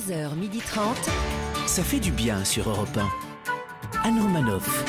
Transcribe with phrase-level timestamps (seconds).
[0.00, 0.80] 11h30.
[1.66, 3.29] Ça fait du bien sur Europe 1.
[4.02, 4.84] Anne Romanoff.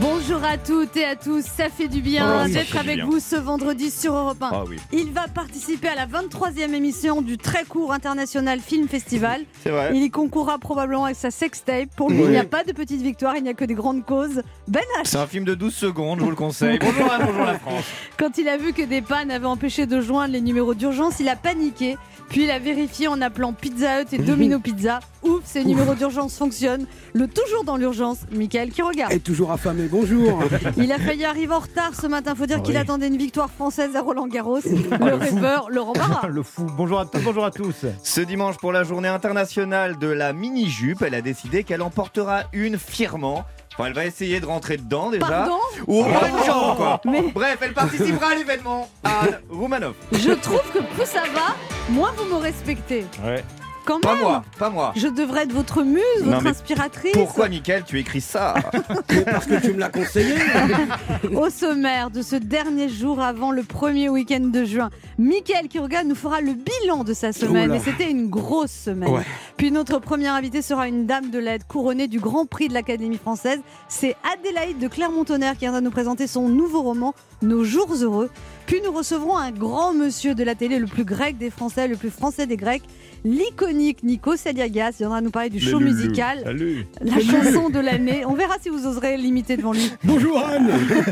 [0.00, 3.06] Bonjour à toutes et à tous, ça fait du bien Oh d'être avec bien.
[3.06, 4.50] vous ce vendredi sur Europe 1.
[4.52, 4.76] Ah oui.
[4.92, 9.42] Il va participer à la 23e émission du très court international Film Festival.
[9.64, 9.92] Vrai.
[9.94, 11.88] Il y concourra probablement avec sa sextape.
[11.96, 12.24] Pour lui, Oui.
[12.26, 14.42] il n'y a pas de petite victoire, il n'y a que des grandes causes.
[14.66, 16.78] Ben H, C'est un film de 12 secondes, je vous le conseille.
[16.80, 17.84] Bonjour Anne, bonjour la France.
[18.18, 21.28] quand il a vu que des pannes avaient empêché de joindre les numéros d'urgence, il
[21.28, 21.96] a paniqué.
[22.28, 24.98] Puis il a vérifié en appelant Pizza Hut et Domino Pizza.
[25.22, 26.86] Ouf, ces numéros d'urgence fonctionnent.
[27.14, 29.12] Le toujours dans l'urgence, Michael qui regarde.
[29.12, 30.40] Et toujours affamé, bonjour
[30.76, 32.34] Il a failli arriver en retard ce matin.
[32.34, 34.58] Faut dire Ah qu'il attendait une victoire française à Roland Garros.
[34.64, 35.34] le le fou.
[35.36, 36.26] rêveur, Laurent Barra.
[36.28, 36.66] Le fou.
[36.76, 37.84] Bonjour à tous, bonjour à tous.
[38.02, 42.78] Ce dimanche, pour la journée internationale de la mini-jupe, elle a décidé qu'elle emportera une
[42.78, 43.44] fièrement.
[43.74, 45.26] Enfin, elle va essayer de rentrer dedans déjà.
[45.26, 47.00] Pardon Ou au moins une jambe, quoi.
[47.04, 48.88] Mais- Bref, elle participera à l'événement.
[49.04, 49.96] Anne Roumanoff.
[50.12, 51.54] Je trouve que plus ça va,
[51.90, 53.04] moins vous me respectez.
[53.22, 53.44] Ouais.
[53.86, 54.22] Quand Pas même.
[54.24, 54.92] moi, pas moi.
[54.96, 57.12] Je devrais être votre muse, Non, votre inspiratrice.
[57.12, 58.54] Pourquoi, Mickaël, tu écris ça?
[59.24, 60.34] Parce que tu me l'as conseillé
[61.34, 66.16] Au sommaire de ce dernier jour avant le premier week-end de juin, Mickaël Kiroga nous
[66.16, 67.72] fera le bilan de sa semaine.
[67.74, 69.08] Et c'était une grosse semaine.
[69.10, 69.22] Ouais.
[69.56, 73.18] Puis notre première invitée sera une dame de l'aide couronnée du Grand Prix de l'Académie
[73.18, 73.60] française.
[73.88, 78.30] C'est Adélaïde de Clermont-Tonnerre qui viendra nous présenter son nouveau roman Nos jours heureux.
[78.66, 81.94] Puis nous recevrons un grand monsieur de la télé, le plus grec des Français, le
[81.96, 82.82] plus français des Grecs,
[83.26, 84.90] l'iconique Nico Saliagas.
[84.92, 86.86] Il viendra nous parler du show musical, Salut.
[87.00, 88.24] la chanson de l'année.
[88.24, 89.90] On verra si vous oserez l'imiter devant lui.
[90.04, 90.70] Bonjour Anne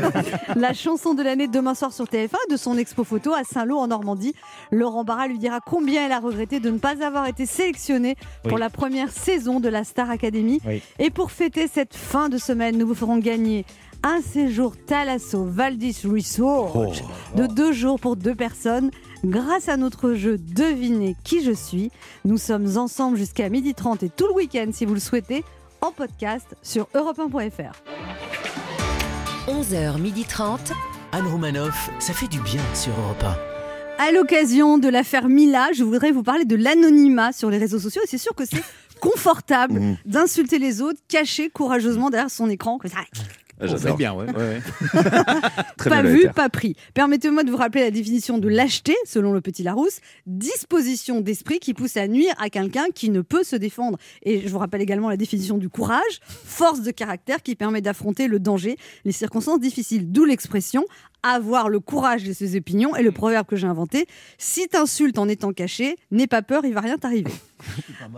[0.55, 3.87] La chanson de l'année demain soir sur TF1 de son expo photo à Saint-Lô en
[3.87, 4.33] Normandie.
[4.71, 8.53] Laurent Barra lui dira combien elle a regretté de ne pas avoir été sélectionnée pour
[8.53, 8.59] Oui.
[8.59, 10.61] la première saison de la Star Academy.
[10.65, 10.81] Oui.
[10.99, 13.65] Et pour fêter cette fin de semaine, nous vous ferons gagner
[14.03, 16.93] un séjour Thalasso Valdis Resort
[17.35, 18.91] de deux jours pour deux personnes.
[19.25, 21.89] Grâce à notre jeu Devinez qui je suis,
[22.25, 25.43] nous sommes ensemble jusqu'à 12h30 et tout le week-end si vous le souhaitez
[25.81, 27.73] en podcast sur europe1.fr.
[29.47, 30.59] 11h30.
[31.11, 31.89] Anne Romanoff.
[31.99, 33.23] Ça fait du bien sur Europe
[33.97, 38.01] À l'occasion de l'affaire Mila, je voudrais vous parler de l'anonymat sur les réseaux sociaux.
[38.03, 38.63] Et c'est sûr que c'est
[38.99, 39.97] confortable Mhm.
[40.05, 42.77] d'insulter les autres, caché courageusement derrière son écran.
[42.77, 42.97] comme ça.
[43.61, 43.97] J'adore.
[43.97, 44.25] bien, ouais.
[45.77, 46.75] Très pas vu, pas pris.
[46.93, 49.99] Permettez-moi de vous rappeler la définition de lâcheté, selon le petit Larousse.
[50.25, 53.97] Disposition d'esprit qui pousse à nuire à quelqu'un qui ne peut se défendre.
[54.23, 56.19] Et je vous rappelle également la définition du courage.
[56.21, 60.11] Force de caractère qui permet d'affronter le danger, les circonstances difficiles.
[60.11, 60.85] D'où l'expression
[61.25, 64.05] avoir le courage de ses opinions et le proverbe que j'ai inventé.
[64.37, 67.31] Si t'insultes en étant caché, n'aie pas peur, il va rien t'arriver.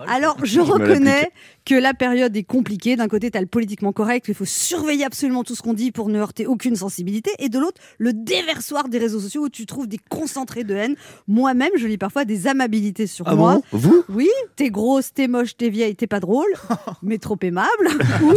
[0.08, 1.32] Alors, je reconnais
[1.66, 2.96] que la période est compliquée.
[2.96, 5.92] D'un côté, tu as le politiquement correct, il faut surveiller absolument tout ce qu'on dit
[5.92, 7.32] pour ne heurter aucune sensibilité.
[7.40, 10.96] Et de l'autre, le déversoir des réseaux sociaux où tu trouves des concentrés de haine.
[11.28, 13.62] Moi-même, je lis parfois des amabilités sur moi.
[13.72, 14.04] Vous?
[14.10, 16.48] Oui, t'es grosse, t'es moche, t'es vieille, t'es pas drôle,
[17.04, 17.90] mais trop aimable.
[18.24, 18.34] Ou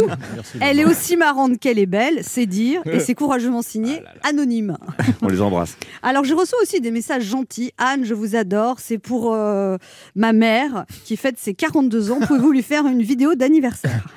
[0.59, 4.77] elle est aussi marrante qu'elle est belle, c'est dire, et c'est courageusement signé anonyme.
[5.21, 5.77] On les embrasse.
[6.03, 7.71] Alors, je reçois aussi des messages gentils.
[7.77, 8.79] Anne, je vous adore.
[8.79, 9.77] C'est pour euh,
[10.15, 12.19] ma mère qui fête ses 42 ans.
[12.19, 14.07] Pouvez-vous lui faire une vidéo d'anniversaire?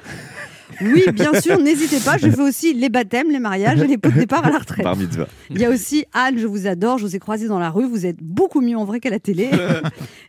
[0.81, 2.17] Oui, bien sûr, n'hésitez pas.
[2.19, 4.85] Je fais aussi les baptêmes, les mariages et les pots de départ à la retraite.
[4.85, 5.29] Par mitzvah.
[5.51, 6.99] Il y a aussi Anne, je vous adore.
[6.99, 7.87] Je vous ai croisé dans la rue.
[7.87, 9.51] Vous êtes beaucoup mieux en vrai qu'à la télé.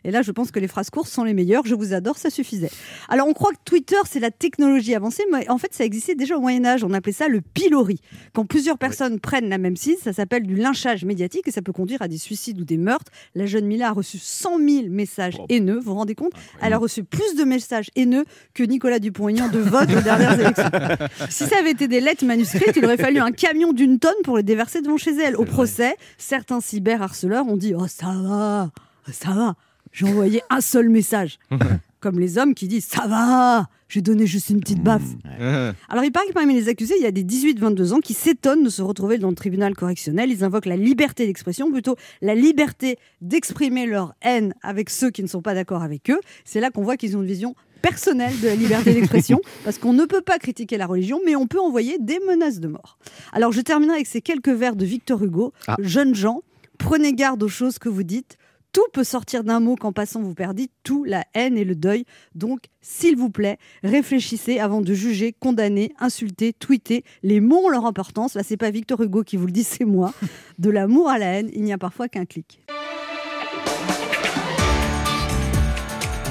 [0.04, 1.66] Et là, je pense que les phrases courtes sont les meilleures.
[1.66, 2.70] Je vous adore, ça suffisait.
[3.08, 6.36] Alors, on croit que Twitter, c'est la technologie avancée, mais en fait, ça existait déjà
[6.36, 6.84] au Moyen-Âge.
[6.84, 8.00] On appelait ça le pilori.
[8.32, 11.72] Quand plusieurs personnes prennent la même site, ça s'appelle du lynchage médiatique et ça peut
[11.72, 13.10] conduire à des suicides ou des meurtres.
[13.34, 15.76] La jeune Mila a reçu 100 000 messages haineux.
[15.78, 16.32] Vous vous rendez compte?
[16.60, 21.08] Elle a reçu plus de messages haineux que Nicolas Dupont-Aignan de vote aux dernières élections.
[21.30, 24.36] Si ça avait été des lettres manuscrites, il aurait fallu un camion d'une tonne pour
[24.36, 25.36] les déverser devant chez elle.
[25.36, 28.70] Au procès, certains cyberharceleurs ont dit Oh, ça va,
[29.12, 29.54] ça va.
[29.92, 31.38] J'ai envoyé un seul message.
[32.00, 35.02] Comme les hommes qui disent Ça va, j'ai donné juste une petite baffe.
[35.88, 38.64] Alors, il paraît que parmi les accusés, il y a des 18-22 ans qui s'étonnent
[38.64, 40.30] de se retrouver dans le tribunal correctionnel.
[40.30, 45.28] Ils invoquent la liberté d'expression, plutôt la liberté d'exprimer leur haine avec ceux qui ne
[45.28, 46.20] sont pas d'accord avec eux.
[46.44, 47.54] C'est là qu'on voit qu'ils ont une vision
[47.86, 51.46] personnelle de la liberté d'expression, parce qu'on ne peut pas critiquer la religion, mais on
[51.46, 52.98] peut envoyer des menaces de mort.
[53.32, 55.52] Alors, je terminerai avec ces quelques vers de Victor Hugo.
[55.68, 55.76] Ah.
[55.78, 56.42] Jeunes gens,
[56.78, 58.38] prenez garde aux choses que vous dites.
[58.72, 62.04] Tout peut sortir d'un mot qu'en passant vous perdez, tout, la haine et le deuil.
[62.34, 67.04] Donc, s'il vous plaît, réfléchissez avant de juger, condamner, insulter, tweeter.
[67.22, 68.34] Les mots ont leur importance.
[68.34, 70.12] Là, c'est pas Victor Hugo qui vous le dit, c'est moi.
[70.58, 72.60] De l'amour à la haine, il n'y a parfois qu'un clic.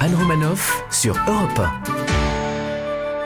[0.06, 1.60] Anne Romanoff sur Europe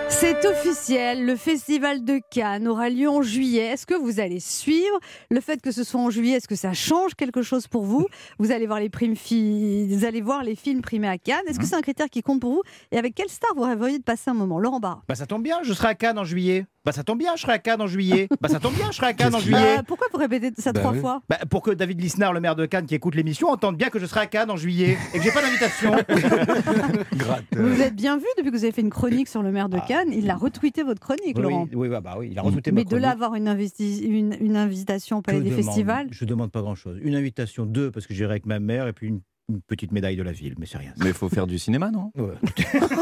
[0.09, 3.67] C'est officiel, le festival de Cannes aura lieu en juillet.
[3.67, 4.99] Est-ce que vous allez suivre
[5.31, 8.07] le fait que ce soit en juillet Est-ce que ça change quelque chose pour vous?
[8.39, 11.45] Vous allez voir les primes fi- vous allez voir les films primés à Cannes.
[11.49, 12.63] Est-ce que c'est un critère qui compte pour vous?
[12.93, 14.59] Et avec quelle star vous rêveriez de passer un moment?
[14.59, 15.03] Laurent Barra.
[15.07, 16.65] Bah ça tombe bien, je serai à Cannes en juillet.
[16.85, 18.27] Bah ça tombe bien, je serai à Cannes en juillet.
[18.41, 19.81] Bah ça tombe bien, je serai à Cannes en juillet.
[19.87, 21.01] Pourquoi vous répétez ça Bah trois oui.
[21.01, 23.91] fois Bah, pour que David Lisnard, le maire de Cannes qui écoute l'émission, entende bien
[23.91, 25.93] que je serai à Cannes en juillet et que j'ai pas d'invitation.
[27.53, 29.79] Vous êtes bien vu depuis que vous avez fait une chronique sur le maire de
[29.87, 30.09] Cannes.
[30.13, 31.63] Il a retweeté votre chronique, Oui, Laurent.
[31.71, 34.03] oui, oui, bah, bah oui, il a retweeté ma Mais de là avoir une, investi-
[34.03, 36.99] une, une invitation au Palais Je des demande- Festivals, Je demande pas grand-chose.
[37.03, 40.17] Une invitation, deux, parce que j'irai avec ma mère, et puis une, une petite médaille
[40.17, 40.93] de la ville, mais c'est rien.
[40.99, 42.13] Mais il faut faire du cinéma, non?
[42.17, 42.35] Ouais.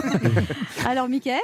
[0.87, 1.39] alors Michael?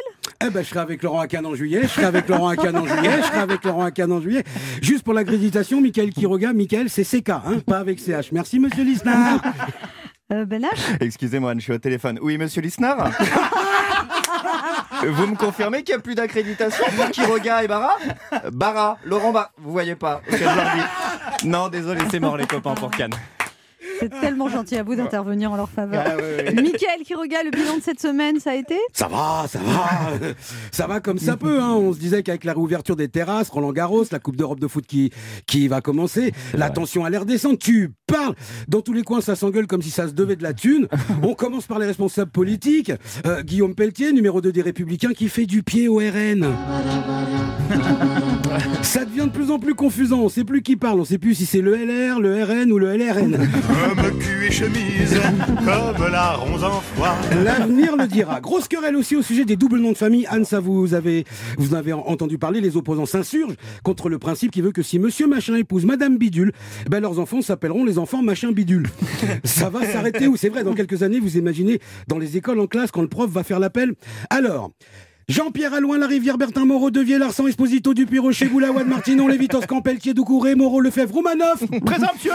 [0.45, 2.56] Eh ben, je serai avec Laurent à Cannes en juillet, je serai avec Laurent à
[2.56, 4.45] Cannes en juillet, je serai avec Laurent à Cannes en juillet.
[4.83, 8.33] Juste pour l'accréditation, Michael Quiroga, Michael, c'est CK, hein, pas avec CH.
[8.33, 9.41] Merci, monsieur Lisnard.
[10.33, 12.19] euh, Ben H Excusez-moi, je suis au téléphone.
[12.23, 13.11] Oui, monsieur Lisnard
[15.07, 17.97] Vous me confirmez qu'il n'y a plus d'accréditation pour Kiroga et Barra?
[18.53, 20.23] Barra, Laurent Barra, vous voyez pas.
[21.45, 23.15] Non, désolé, c'est mort les copains pour Cannes.
[24.05, 26.05] C'est tellement gentil à vous d'intervenir en leur faveur.
[26.06, 26.55] Ah, ouais, ouais.
[26.55, 28.77] Michael qui regarde le bilan de cette semaine, ça a été?
[28.93, 30.27] Ça va, ça va.
[30.73, 31.59] Ça va comme ça peut.
[31.61, 31.73] Hein.
[31.73, 34.85] On se disait qu'avec la réouverture des terrasses, Roland Garros, la Coupe d'Europe de foot
[34.87, 35.11] qui,
[35.47, 37.59] qui va commencer, la tension a l'air descendre.
[37.59, 38.35] Tu parles.
[38.69, 40.87] Dans tous les coins, ça s'engueule comme si ça se devait de la thune.
[41.23, 42.93] On commence par les responsables politiques.
[43.27, 46.53] Euh, Guillaume Pelletier, numéro 2 des Républicains, qui fait du pied au RN.
[48.83, 50.21] Ça devient de plus en plus confusant.
[50.21, 51.00] On sait plus qui parle.
[51.00, 53.37] On sait plus si c'est le LR, le RN ou le LRN.
[53.94, 55.20] Comme cul et chemise,
[55.58, 57.14] comme la en foie.
[57.44, 58.41] L'avenir le dira.
[58.41, 60.26] Grosse querelle aussi au sujet des doubles noms de famille.
[60.29, 61.25] Anne, ça vous avez,
[61.58, 62.61] vous en avez entendu parler.
[62.61, 66.52] Les opposants s'insurgent contre le principe qui veut que si monsieur machin épouse madame bidule,
[66.91, 68.88] ben leurs enfants s'appelleront les enfants machin bidule.
[69.44, 70.37] Ça va s'arrêter où?
[70.37, 73.31] C'est vrai, dans quelques années, vous imaginez dans les écoles en classe quand le prof
[73.31, 73.94] va faire l'appel.
[74.31, 74.73] Alors.
[75.26, 80.12] Jean-Pierre Alloin, La Rivière, Bertin Moreau, Devier, Larsan, Esposito, Dupuy, Rocher, Boulawad, Martinon, Lévitos, Campeltier,
[80.12, 81.65] Doucouré, Moreau, Lefebvre, Romanov.
[81.82, 82.32] Présent, monsieur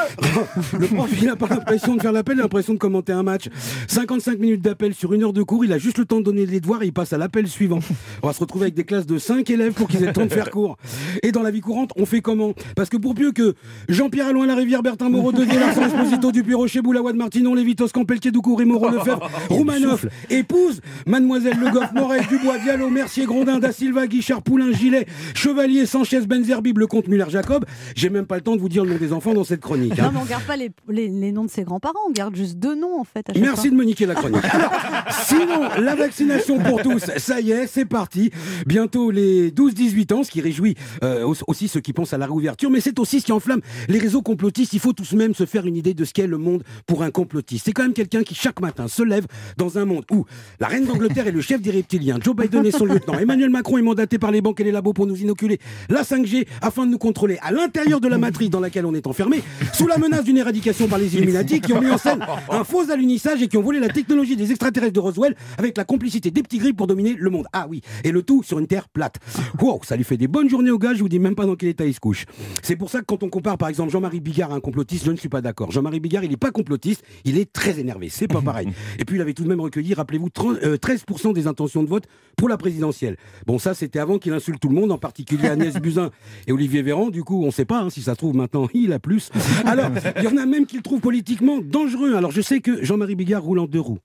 [0.79, 3.21] Le prof, il n'a pas l'impression de faire l'appel, il a l'impression de commenter un
[3.21, 3.47] match.
[3.87, 6.47] 55 minutes d'appel sur une heure de cours, il a juste le temps de donner
[6.47, 7.77] les devoirs et il passe à l'appel suivant.
[8.23, 10.25] On va se retrouver avec des classes de 5 élèves pour qu'ils aient le temps
[10.25, 10.77] de faire cours.
[11.21, 12.53] Et dans la vie courante, on fait comment?
[12.75, 13.53] Parce que pour mieux que
[13.87, 18.31] Jean-Pierre Alloin, La Rivière, Bertin Moreau, Devier, Larsan, Esposito, Dupuy, Rocher, Boulawad, Martinon, Lévitos, Campeltier,
[18.31, 24.07] Doucouré, Moreau, Lefebvre, Roumanoff, épouse, Mademoiselle Le Goff, Morel, Dubois, Diallo, Mercier, Grondin, Da Silva,
[24.07, 25.05] Guichard, Poulain, Gilet,
[25.35, 27.65] Chevalier, Sanchez, Benzerbib, le comte Muller-Jacob.
[27.93, 29.99] J'ai même pas le temps de vous dire le nom des enfants dans cette chronique.
[29.99, 30.03] hein.
[30.03, 32.57] Non, mais on garde pas les, les- les noms de ses grands-parents, on garde juste
[32.57, 33.29] deux noms en fait.
[33.29, 34.45] À chaque Merci de me niquer la chronique.
[34.53, 34.71] Alors,
[35.11, 38.31] sinon, la vaccination pour tous, ça y est, c'est parti.
[38.65, 42.27] Bientôt les 12-18 ans, ce qui réjouit euh, au- aussi ceux qui pensent à la
[42.27, 43.59] réouverture, mais c'est aussi ce qui enflamme
[43.89, 44.71] les réseaux complotistes.
[44.71, 47.11] Il faut tous même se faire une idée de ce qu'est le monde pour un
[47.11, 47.65] complotiste.
[47.65, 49.25] C'est quand même quelqu'un qui chaque matin se lève
[49.57, 50.23] dans un monde où
[50.61, 53.81] la reine d'Angleterre est le chef des reptiliens, Joe Biden son lieutenant, Emmanuel Macron est
[53.81, 56.97] mandaté par les banques et les labos pour nous inoculer la 5G afin de nous
[56.97, 59.41] contrôler à l'intérieur de la matrice dans laquelle on est enfermé,
[59.73, 62.89] sous la menace d'une éradication par les Illuminati qui ont mis en scène un faux
[62.91, 66.43] alunissage et qui ont volé la technologie des extraterrestres de Roswell avec la complicité des
[66.43, 67.45] petits gris pour dominer le monde.
[67.53, 69.17] Ah oui, et le tout sur une terre plate.
[69.61, 71.55] Wow, ça lui fait des bonnes journées au gars, je vous dis même pas dans
[71.55, 72.25] quel état il se couche.
[72.63, 75.11] C'est pour ça que quand on compare par exemple Jean-Marie Bigard à un complotiste, je
[75.11, 75.71] ne suis pas d'accord.
[75.71, 78.69] Jean-Marie Bigard, il n'est pas complotiste, il est très énervé, c'est pas pareil.
[78.97, 81.89] Et puis il avait tout de même recueilli, rappelez-vous, 30, euh, 13% des intentions de
[81.89, 82.05] vote
[82.37, 83.17] pour la présidentielle.
[83.47, 86.11] Bon, ça c'était avant qu'il insulte tout le monde, en particulier Agnès Buzyn
[86.45, 87.09] et Olivier Véran.
[87.09, 89.31] Du coup, on sait pas hein, si ça se trouve maintenant, il a plus.
[89.65, 92.13] Alors, il y en a même qui le trouvent politiquement dangereux.
[92.13, 93.99] Alors, je sais que Jean-Marie Bigard roule en deux roues.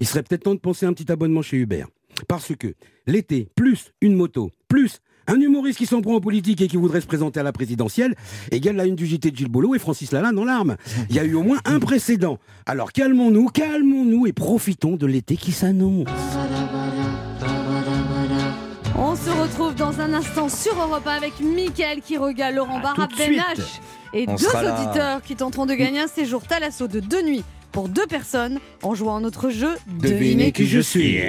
[0.00, 1.84] Il serait peut-être temps de penser à un petit abonnement chez Uber.
[2.26, 2.74] Parce que
[3.06, 7.02] l'été, plus une moto, plus un humoriste qui s'en prend en politique et qui voudrait
[7.02, 8.14] se présenter à la présidentielle,
[8.50, 10.76] égale la une du JT de Gilles Boulot et Francis Lalanne dans l'arme.
[11.10, 12.38] Il y a eu au moins un précédent.
[12.66, 16.08] Alors calmons-nous, calmons-nous et profitons de l'été qui s'annonce.
[19.78, 23.32] Dans un instant sur Europe 1 avec Mickaël Quiroga, Laurent Barra, Ben.
[23.34, 23.60] H
[24.12, 24.74] et On deux là.
[24.82, 28.94] auditeurs qui tenteront de gagner un séjour Thalasso de deux nuits pour deux personnes en
[28.94, 31.20] jouant à notre jeu Devinez qui je suis.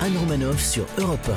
[0.00, 1.28] Anne Romanoff sur Europe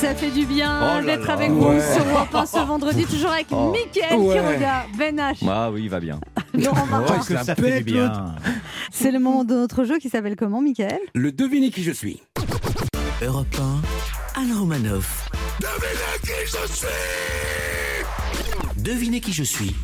[0.00, 1.80] Ça fait du bien Oh d'être avec vous Ouais.
[1.94, 3.72] sur Europe 1 ce vendredi, toujours avec Oh.
[3.72, 4.40] Mickaël Ouais.
[4.98, 6.18] Ben H, Ah oui, il va bien.
[6.54, 7.16] Laurent Barra.
[7.18, 8.34] Oh, ça, ça fait du bien.
[8.90, 10.98] C'est le moment de notre jeu qui s'appelle comment, Mickaël?
[11.14, 12.22] Le devinez qui je suis.
[13.22, 13.26] 1.
[13.26, 13.46] Europe
[14.36, 14.40] 1.
[14.40, 15.28] Anne Romanoff.
[18.78, 19.74] Devinez qui je suis.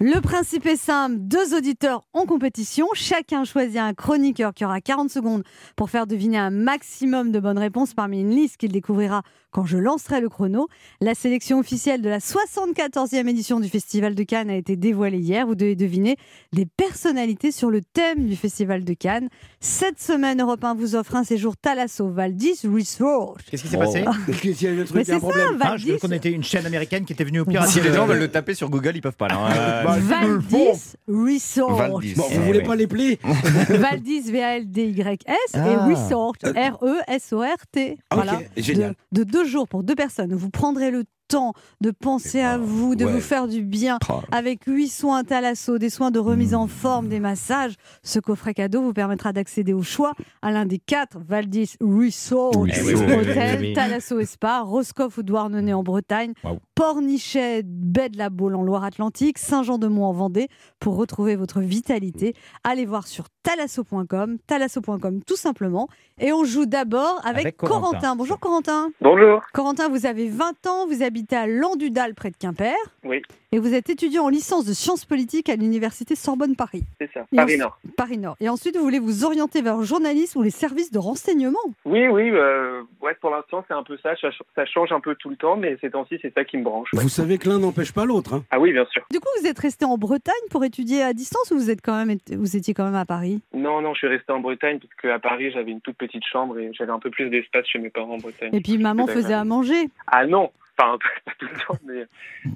[0.00, 5.08] Le principe est simple, deux auditeurs en compétition, chacun choisit un chroniqueur qui aura 40
[5.08, 5.44] secondes
[5.76, 9.78] pour faire deviner un maximum de bonnes réponses parmi une liste qu'il découvrira quand je
[9.78, 10.66] lancerai le chrono.
[11.00, 15.46] La sélection officielle de la 74e édition du Festival de Cannes a été dévoilée hier.
[15.46, 16.16] Vous devez deviner
[16.52, 19.28] des personnalités sur le thème du Festival de Cannes.
[19.60, 23.36] Cette semaine, Europe 1 vous offre un séjour Thalasso Valdis Resort.
[23.48, 25.56] Qu'est-ce qui s'est passé le truc, Mais c'est ça, problème.
[25.60, 26.00] Ah, Je Valdis.
[26.00, 27.74] qu'on était une chaîne américaine qui était venue au Si pirate.
[27.84, 29.28] les gens veulent le taper sur Google, ils peuvent pas.
[29.28, 29.83] là, hein.
[29.84, 31.74] Valdis Resort.
[31.76, 32.14] Valdis.
[32.14, 32.64] Bon, Eh vous voulez oui.
[32.66, 33.18] pas les plaies
[33.68, 35.86] Valdis, V-A-L-D-Y-S, et Ah.
[35.86, 37.98] Resort, E R-E-S-O-R-T.
[38.12, 38.40] Voilà.
[38.56, 38.94] Génial.
[39.12, 40.34] De, de deux jours pour deux personnes.
[40.34, 43.12] Vous prendrez le temps de penser à vous, de ouais.
[43.12, 43.98] vous faire du bien
[44.30, 47.74] avec huit soins Thalasso, des soins de remise en forme, des massages.
[48.04, 50.12] Ce coffret cadeau vous permettra d'accéder au choix
[50.42, 53.72] à l'un des quatre Valdis Resort, Oui, oui, oui, Hôtel.
[53.74, 56.34] Thalasso et Spa, Roscoff ou Douarnenez en Bretagne.
[56.76, 60.48] Pornichet, Baie de la Baule en Loire-Atlantique, Saint-Jean-de-Mont en Vendée.
[60.78, 65.88] Pour retrouver votre vitalité, allez voir sur thalasso.com, thalasso.com tout simplement.
[66.20, 67.80] Et on joue d'abord avec, Avec Corentin.
[67.90, 68.16] Corentin.
[68.16, 68.90] Bonjour Corentin.
[69.00, 69.42] Bonjour.
[69.52, 72.74] Corentin, vous avez 20 ans, vous habitez à Landudal près de Quimper.
[73.04, 73.22] Oui.
[73.52, 76.82] Et vous êtes étudiant en licence de sciences politiques à l'université Sorbonne Paris.
[77.00, 77.20] C'est ça.
[77.32, 77.78] Et Paris on- Nord.
[77.96, 78.36] Paris Nord.
[78.40, 81.58] Et ensuite, vous voulez vous orienter vers le journalisme ou les services de renseignement?
[81.84, 82.30] Oui, oui.
[82.32, 84.16] euh, ouais, pour l'instant, c'est un peu ça.
[84.20, 84.28] ça.
[84.56, 86.88] Ça change un peu tout le temps, mais ces temps-ci, c'est ça qui me branche.
[86.94, 87.02] ouais.
[87.02, 88.34] Vous savez que l'un n'empêche pas l'autre.
[88.34, 88.44] hein.
[88.50, 89.02] Ah oui, bien sûr.
[89.12, 92.04] Du coup, vous êtes resté en Bretagne pour étudier à distance ou vous êtes quand
[92.04, 93.40] même vous étiez quand même à Paris?
[93.54, 96.58] Non, non, je suis resté en Bretagne parce qu'à Paris, j'avais une toute petite chambre
[96.58, 98.50] et j'avais un peu plus d'espace chez mes parents en Bretagne.
[98.52, 99.88] Et puis maman faisait à manger.
[100.08, 102.06] Ah non, enfin pas tout le temps, mais,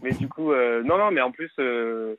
[0.03, 2.15] mais du coup, euh, non, non, mais en plus, euh,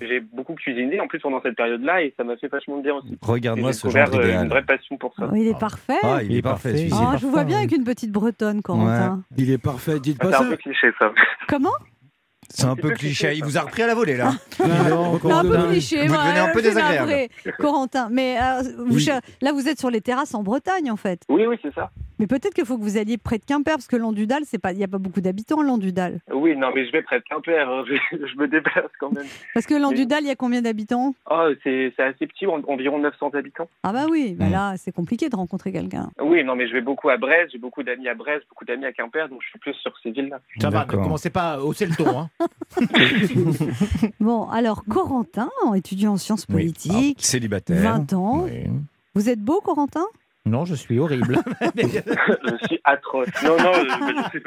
[0.00, 2.94] j'ai beaucoup cuisiné en plus pendant cette période-là et ça m'a fait vachement de bien
[2.94, 3.18] aussi.
[3.20, 4.48] Regarde-moi ce genre euh, une idéal.
[4.48, 5.28] vraie passion pour ça.
[5.30, 5.98] Oh, il est parfait.
[6.02, 6.88] Ah, il est parfait.
[6.92, 9.22] Oh, je vous vois bien avec une petite bretonne, Corentin.
[9.36, 10.00] Il est parfait.
[10.00, 10.44] Dites Ah, pas c'est ça.
[10.44, 11.12] un peu cliché ça.
[11.48, 11.72] Comment?
[12.52, 13.34] C'est un peu cliché.
[13.36, 14.32] Il vous a repris à la volée, là.
[14.58, 15.68] Non, Un peu Corentin.
[15.68, 16.06] cliché.
[16.08, 17.28] Vous devenez un peu désagréable.
[17.58, 18.08] Corentin.
[18.10, 19.00] Mais euh, vous Oui.
[19.00, 21.22] cher- là, vous êtes sur les terrasses en Bretagne, en fait.
[21.28, 21.90] Oui, oui, c'est ça.
[22.20, 24.72] Mais peut-être qu'il faut que vous alliez près de Quimper, parce que Landudal, c'est pas,
[24.72, 26.20] il n'y a pas beaucoup d'habitants, Landudal.
[26.32, 27.68] Oui, non, mais je vais près de Quimper.
[27.68, 27.82] hein.
[27.88, 27.94] Je,
[28.26, 29.26] je me déplace quand même.
[29.54, 31.14] Parce que Landudal, il y a combien d'habitants?
[31.30, 33.68] Oh, c'est c'est assez petit, en- environ 900 habitants.
[33.82, 34.52] Ah bah oui, bah Mm.
[34.52, 36.10] là, c'est compliqué de rencontrer quelqu'un.
[36.20, 38.84] Oui, non, mais je vais beaucoup à Brest, j'ai beaucoup d'amis à Brest, beaucoup d'amis
[38.84, 40.40] à Quimper, donc je suis plus sur ces villes-là.
[40.60, 42.18] Ça va, ne commencez pas à hausser le ton.
[42.20, 42.30] Hein.
[44.20, 46.56] Bon, alors, Corentin, étudiant en sciences Oui.
[46.56, 47.80] politiques, Célibataire.
[47.82, 48.42] 20 ans.
[48.44, 48.64] Oui.
[49.14, 50.04] Vous êtes beau, Corentin?
[50.46, 51.36] Non, je suis horrible.
[51.76, 53.28] je suis atroce.
[53.44, 54.38] Non, non, euh, je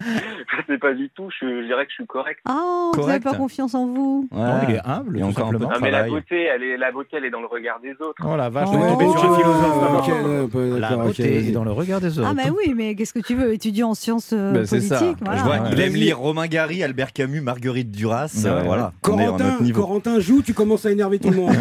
[0.00, 2.38] je sais pas du tout, je, je dirais que je suis correct.
[2.44, 3.24] Ah, vous n'avez Correct.
[3.24, 4.38] pas confiance en vous Ouais.
[4.38, 5.70] Non, il est humble, Et encore simplement.
[5.70, 8.22] Non, mais la beauté, elle est, la beauté, elle est dans le regard des autres.
[8.24, 8.76] Oh la vache, Oh.
[8.76, 9.34] on est sur un Oh.
[9.34, 10.08] philosophe.
[10.10, 11.48] euh, bah, La beauté vas-y.
[11.48, 12.28] est dans le regard des autres.
[12.30, 14.98] Ah, mais oui, mais qu'est-ce que tu veux Étudiant en sciences euh, c'est ça.
[14.98, 15.38] politiques voilà.
[15.40, 15.68] Je vois, Ouais.
[15.72, 18.30] il aime lire Romain Gary, Albert Camus, Marguerite Duras.
[18.44, 18.92] Ouais, euh, voilà.
[19.02, 19.58] Corentin.
[19.74, 21.56] Corentin joue, tu commences à énerver tout le monde.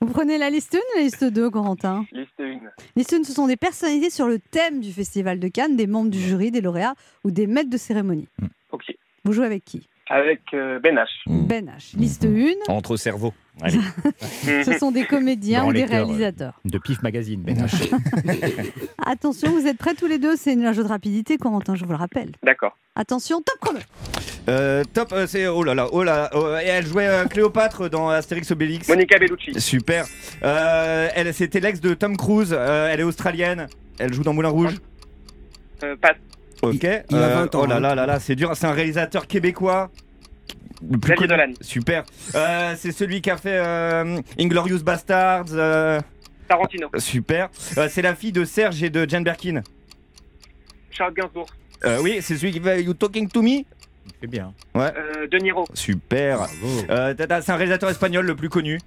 [0.00, 2.60] Vous prenez la liste 1 ou la liste 2, Corentin Liste 1.
[2.96, 6.10] Liste 1, ce sont des personnalités sur le thème du Festival de Cannes, des membres
[6.10, 8.28] du jury, des lauréats ou des maîtres de cérémonie.
[8.72, 8.94] Ok.
[9.24, 9.88] Vous jouez avec qui?
[10.08, 11.08] Avec euh, Ben H.
[11.26, 11.46] Mm.
[11.46, 11.96] Ben H.
[11.96, 13.32] Liste 1, Entre cerveaux.
[13.62, 13.78] Allez.
[14.64, 15.86] ce sont des comédiens ou des ouais.
[15.86, 16.60] réalisateurs.
[16.64, 17.56] De Pif Magazine, Ben.
[19.06, 21.90] Attention, vous êtes prêts tous les deux C'est un jeu de rapidité, Corentin, je vous
[21.90, 22.32] le rappelle.
[22.42, 22.76] D'accord.
[22.96, 23.78] Attention, top chrono
[24.48, 25.46] Euh, top, euh, c'est.
[25.46, 26.30] Oh là là, oh là là.
[26.34, 28.88] oh, et elle jouait euh, Cléopâtre dans Astérix Obélix.
[28.88, 29.60] Monica Bellucci.
[29.60, 30.04] Super.
[30.42, 32.52] Euh, elle, c'était l'ex de Tom Cruise.
[32.56, 33.66] euh, elle est australienne.
[33.98, 34.74] Elle joue dans Moulin Rouge.
[35.82, 36.16] Euh, Pat.
[36.62, 36.82] Ok.
[36.82, 37.80] Il- il a 20 ans, Oh là hein.
[37.80, 38.52] là là là, c'est dur.
[38.54, 39.90] C'est un réalisateur québécois.
[40.82, 41.28] Le plus Xavier connu.
[41.28, 41.52] Dolan.
[41.60, 42.04] Super.
[42.34, 45.46] Euh, c'est celui qui a fait euh, Inglorious Bastards.
[45.52, 46.00] euh,
[46.48, 46.88] Tarantino.
[46.98, 47.48] super.
[47.78, 49.62] Euh, c'est la fille de Serge et de Jane Birkin.
[50.90, 51.46] Charles Gainsbourg.
[51.84, 53.62] Euh, oui, c'est celui qui fait You Talking to Me.
[54.20, 54.52] C'est bien.
[54.76, 55.64] Euh, De Niro.
[55.74, 56.46] Super.
[56.90, 58.78] Euh, c'est un réalisateur espagnol le plus connu.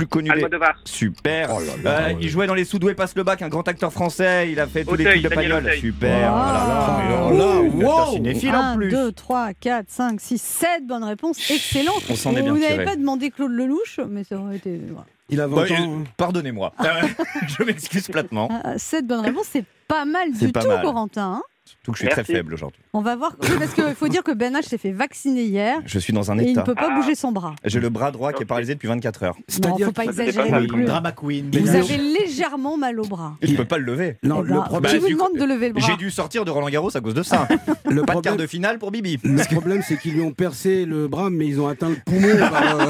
[0.00, 0.36] Plus connu des.
[0.36, 0.80] Almodovar.
[0.84, 1.50] Super.
[1.54, 2.16] Oh là là, Euh, ouais.
[2.22, 4.50] Il jouait dans Les Soudoués passe le bac, un grand acteur français.
[4.50, 5.70] Il a fait tous les trucs de Pagnol.
[5.78, 6.32] Super.
[6.32, 8.12] Oh là une wow.
[8.14, 8.88] cinéphile en 1, plus.
[8.90, 11.50] 2, 3, 4, 5, 6, 7 bonnes réponses.
[11.50, 11.92] Excellent.
[12.08, 14.80] On s'en est bien Vous n'avez pas demandé Claude Lelouch, mais ça aurait été.
[15.28, 15.66] Il a 20 Bah, ans.
[16.00, 16.04] hein.
[16.16, 16.72] Pardonnez-moi.
[16.80, 16.84] Euh,
[17.58, 18.48] je m'excuse platement.
[18.64, 20.82] Ah, Sept bonnes réponses, c'est pas mal du pas tout, mal.
[20.82, 21.34] Corentin.
[21.38, 21.42] hein.
[21.70, 22.22] Surtout que je suis Merci.
[22.24, 22.80] très faible aujourd'hui.
[22.92, 23.36] On va voir.
[23.42, 26.30] Oui, parce qu'il faut dire que Ben H s'est fait vacciner hier Je suis dans
[26.30, 26.62] un et il ne état.
[26.62, 26.94] peut pas Ah.
[26.96, 27.54] bouger son bras.
[27.64, 29.36] J'ai le bras droit qui est paralysé depuis 24 heures.
[29.62, 30.82] Non, faut pas exagérer C'est pas.
[30.84, 31.50] Drama Queen.
[31.52, 33.36] Vous il- avez légèrement mal au bras.
[33.42, 34.16] Je peux pas le lever.
[34.22, 35.96] Non, Eh le ben, problème, qui Bah, vous coup, demande de lever le bras J'ai
[35.96, 37.46] dû sortir de Roland Garros à cause de ça.
[37.90, 39.18] le pas de quart de finale pour Bibi.
[39.22, 42.36] le problème, c'est qu'ils lui ont percé le bras, mais ils ont atteint le poumon.
[42.50, 42.84] par, euh,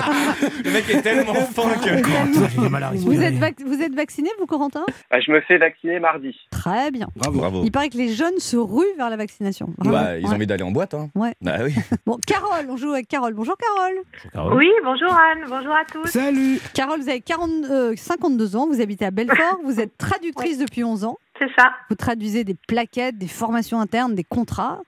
[0.64, 2.96] Le mec est tellement fin que.
[2.98, 4.84] Vous êtes, vous êtes vacciné, vous, Corentin?
[5.10, 6.34] Bah, je me fais vacciner mardi.
[6.50, 7.08] Très bien.
[7.16, 7.38] Bravo.
[7.38, 7.62] Bravo.
[7.64, 9.68] Il paraît que les jeunes se rue vers la vaccination.
[9.78, 10.34] Bah, ils ont Ouais.
[10.36, 10.94] envie d'aller en boîte.
[10.94, 11.08] Hein.
[11.14, 11.34] Ouais.
[11.40, 11.74] Bah oui.
[12.06, 13.34] Bon, Carole, on joue avec Carole.
[13.34, 14.56] Bonjour Carole.
[14.56, 16.06] Oui, bonjour Anne, bonjour à tous.
[16.06, 20.58] Salut Carole, vous avez 40, euh, 52 ans, vous habitez à Belfort, vous êtes traductrice
[20.58, 21.18] depuis 11 ans.
[21.38, 21.72] C'est ça.
[21.88, 24.80] Vous traduisez des plaquettes, des formations internes, des contrats.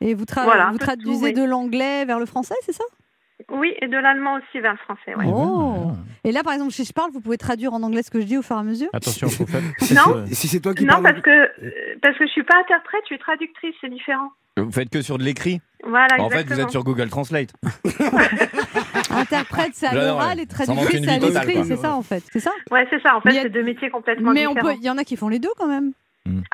[0.00, 1.44] Et vous, tra- Voilà, traduisez tout, oui.
[1.44, 2.84] de l'anglais vers le français, c'est ça?
[3.50, 5.14] Oui, et de l'allemand aussi vers le français.
[5.16, 5.24] ouais.
[5.26, 5.92] Oh
[6.24, 8.26] Et là, par exemple, si je parle, vous pouvez traduire en anglais ce que je
[8.26, 9.62] dis au fur et à mesure Attention, faut faire.
[9.94, 10.24] Non.
[10.26, 11.04] Si c'est toi qui Non, parles.
[11.04, 11.70] parce que, euh,
[12.02, 14.30] parce que je suis pas interprète, je suis traductrice, c'est différent.
[14.56, 15.60] Vous faites que sur de l'écrit.
[15.84, 17.50] Voilà, En fait, vous êtes sur Google Translate.
[19.10, 22.24] Interprète, c'est à l'oral et traductrice, c'est à l'écrit, c'est ça en fait.
[22.32, 23.16] C'est ça Ouais, c'est ça.
[23.16, 24.70] En fait, Mais il y a- c'est deux métiers complètement Mais on différents.
[24.72, 25.92] peut, il y en a qui font les deux quand même.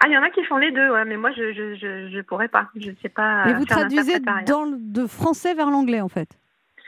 [0.00, 2.09] Ah, il y en a qui font les deux, ouais, mais moi, je je, je,
[2.14, 2.69] je pourrais pas.
[2.76, 3.45] Je sais pas.
[3.49, 4.45] Et euh, vous traduisez l'interprétariat.
[4.45, 6.29] dans le- de français vers l'anglais en fait.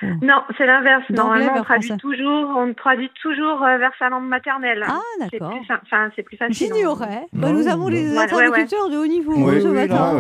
[0.03, 1.05] Non, c'est l'inverse.
[1.11, 2.01] Normalement, vers on traduit français.
[2.01, 4.85] toujours, on traduit toujours euh, vers sa langue maternelle.
[4.87, 4.99] Ah
[5.31, 5.51] c'est d'accord.
[5.57, 6.55] plus, sim- enfin, c'est plus facile.
[6.75, 7.27] J'ignorais.
[7.33, 10.13] Bah, Non, nous avons les Ouais, ouais, interlocuteurs de haut niveau Oui, ce oui, matin.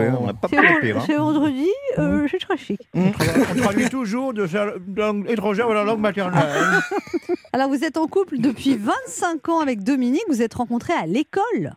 [0.48, 1.00] C'est hein.
[1.06, 1.68] c'est vendredi,
[1.98, 2.80] euh, c'est très chic.
[2.94, 4.66] On traduit toujours de sa
[4.96, 6.42] langue étrangère à la langue maternelle.
[7.56, 8.76] Alors vous êtes en couple depuis
[9.08, 11.72] 25 ans avec Dominique, vous êtes rencontrés à l'école.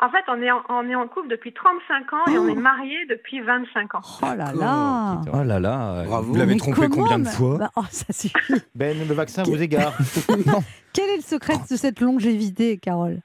[0.00, 2.56] En fait, on est en, on est en couple depuis 35 ans et on est
[2.56, 4.00] mariés depuis 25 ans.
[4.20, 6.02] Oh là là Oh là là.
[6.06, 6.32] Bravo.
[6.32, 8.32] Vous l'avez Mais trompé comment, combien de mais- fois Bah, Oh ça suffit.
[8.74, 9.96] Ben, le vaccin vous égare.
[10.92, 13.20] Quel est le secret de cette longévité, Carole?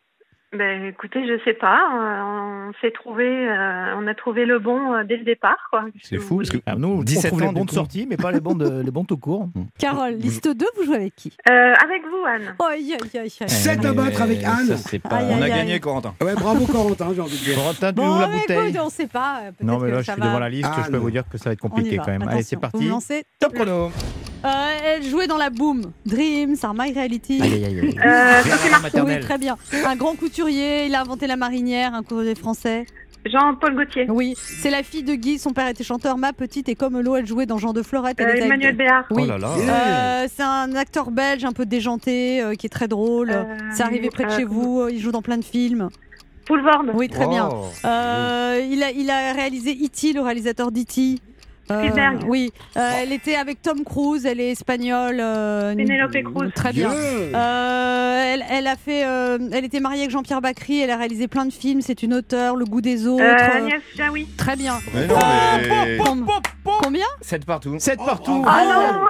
[0.57, 1.77] Ben, écoutez, je sais pas.
[1.93, 5.85] euh, on s'est trouvé, euh, on a trouvé le bon euh, dès le départ, quoi.
[6.01, 7.75] C'est fou parce que Ah, nous, 17 on trouve les ans, bons du de coup.
[7.75, 9.47] sortie, mais pas les bons, de, les bons tout court.
[9.77, 11.31] Carole, liste 2, vous jouez avec qui?
[11.49, 12.55] Euh, avec vous, Anne.
[12.59, 13.49] Oh, aïe, aïe, aïe, aïe.
[13.49, 14.65] Sept à battre avec Anne.
[14.65, 15.17] Ça, c'est pas...
[15.17, 15.79] Aïe, on a aïe, gagné, aïe.
[15.79, 16.13] Corentin.
[16.21, 17.55] Ouais, bravo Corentin, j'ai envie de dire.
[17.55, 19.39] Corentin, tu Bon, ouvres la mais bouteille écoute, on sait pas.
[19.43, 20.87] euh, peut-être Non, mais que là, je ça suis va- devant la liste, Ah, je
[20.91, 21.03] peux non.
[21.03, 22.03] vous dire que ça va être On y compliqué va.
[22.05, 22.21] quand même.
[22.23, 22.83] Allez, Attention, c'est Vous parti.
[22.85, 23.23] me lancez.
[23.39, 23.91] Top chrono.
[24.47, 27.41] Euh, elle jouait dans la Boom, Dreams, Are My Reality.
[27.41, 27.95] Aïe, aïe, aïe, aïe.
[28.05, 29.05] Euh, Sophie Marceau.
[29.05, 29.57] Oui, très bien.
[29.85, 32.85] Un grand couturier, il a inventé la marinière, un courrier français.
[33.25, 34.05] Jean-Paul Gaultier.
[34.09, 37.15] Oui, c'est la fille de Guy, son père était chanteur, ma petite, et comme l'eau,
[37.17, 38.17] elle jouait dans Jean de Fleurette.
[38.19, 39.05] Elle Euh, Emmanuel Béard.
[39.11, 39.23] Oui.
[39.25, 39.49] Oh là là.
[40.23, 43.31] Euh, c'est un acteur belge un peu déjanté, euh, qui est très drôle.
[43.31, 45.89] Euh, c'est arrivé près de chez vous, il joue dans plein de films.
[46.45, 46.85] Poulvord.
[46.93, 47.49] Oui, très bien.
[47.83, 51.17] Il, a, il a réalisé E.T., le réalisateur d'E.T.
[51.69, 52.23] Euh, Spielberg.
[52.27, 55.17] oui, Euh, elle était avec Tom Cruise, elle est espagnole.
[55.19, 56.51] euh, Pénélope Cruz.
[56.55, 56.91] Très bien.
[56.91, 61.27] Euh, elle, elle a fait, euh, elle était mariée avec Jean-Pierre Bacry, elle a réalisé
[61.27, 63.23] plein de films, c'est une auteure, Le goût des autres.
[63.23, 64.27] Euh, euh, Agnès Jaoui.
[64.37, 64.79] Très bien.
[66.83, 67.75] Combien 7 partout.
[67.79, 68.43] 7 partout.
[68.47, 69.07] Ah non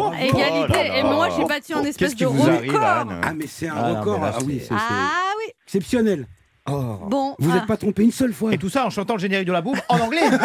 [0.00, 0.38] Oh Égalité.
[0.74, 0.98] là là.
[0.98, 2.80] Et moi, j'ai battu un espèce de arrive, record.
[3.20, 4.20] Ah, mais c'est un Ah, record.
[4.20, 5.52] là, Ah oui, c'est- Ah oui.
[5.66, 6.26] exceptionnel.
[6.70, 7.06] Oh.
[7.08, 7.34] Bon.
[7.38, 7.54] Vous ah.
[7.54, 8.52] n'êtes pas trompé une seule fois.
[8.52, 10.20] Et tout ça en chantant le générique de la bouffe en anglais.
[10.30, 10.38] vers,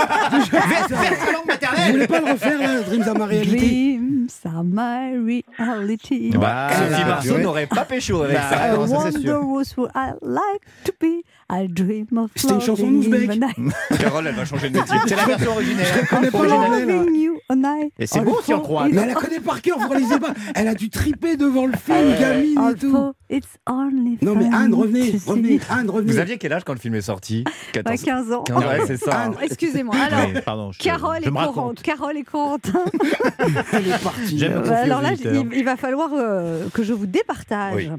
[0.88, 1.92] vers sa langue Vous maternelle.
[1.92, 5.18] voulez pas le refaire, là, Dreams are my reality Dreams are my
[5.68, 6.32] reality.
[6.38, 8.68] Bah, Ah, Sophie Marceau n'aurait pas pécho avec Bah, ça.
[8.68, 9.40] I non, ça, c'est sûr.
[9.42, 11.24] wonder what I like to be.
[11.50, 13.30] I dream of C'était une chanson ouzbek.
[14.00, 14.98] Carole, elle va changer de métier.
[15.08, 15.86] C'est la version originelle.
[16.02, 16.88] Je connais pas Originale.
[17.50, 17.64] L'anglais, là.
[17.64, 18.88] Loving you and I- Et c'est All beau si on croit.
[18.88, 20.34] it's- Mais elle la connaît par cœur, vous réalisez pas.
[20.56, 23.14] Elle a dû triper devant le film, gamine et tout.
[23.30, 26.20] it's only Non, mais Anne, revenez, revenez, Anne, Vous revenez.
[26.20, 27.44] aviez quel âge quand le film est sorti?
[27.48, 28.44] À 14 15 ans.
[28.50, 29.30] Ouais, c'est ça.
[29.32, 29.96] Oh, Excusez-moi.
[29.96, 31.82] Alors, Mais, pardon, je, Carole, je et me Corentin, raconte.
[31.82, 32.84] Carole et Corentin.
[33.74, 34.38] Elle est partie.
[34.38, 37.76] J'aime Euh, confier alors là, il, il va falloir euh, que je vous départage.
[37.76, 37.90] Oui.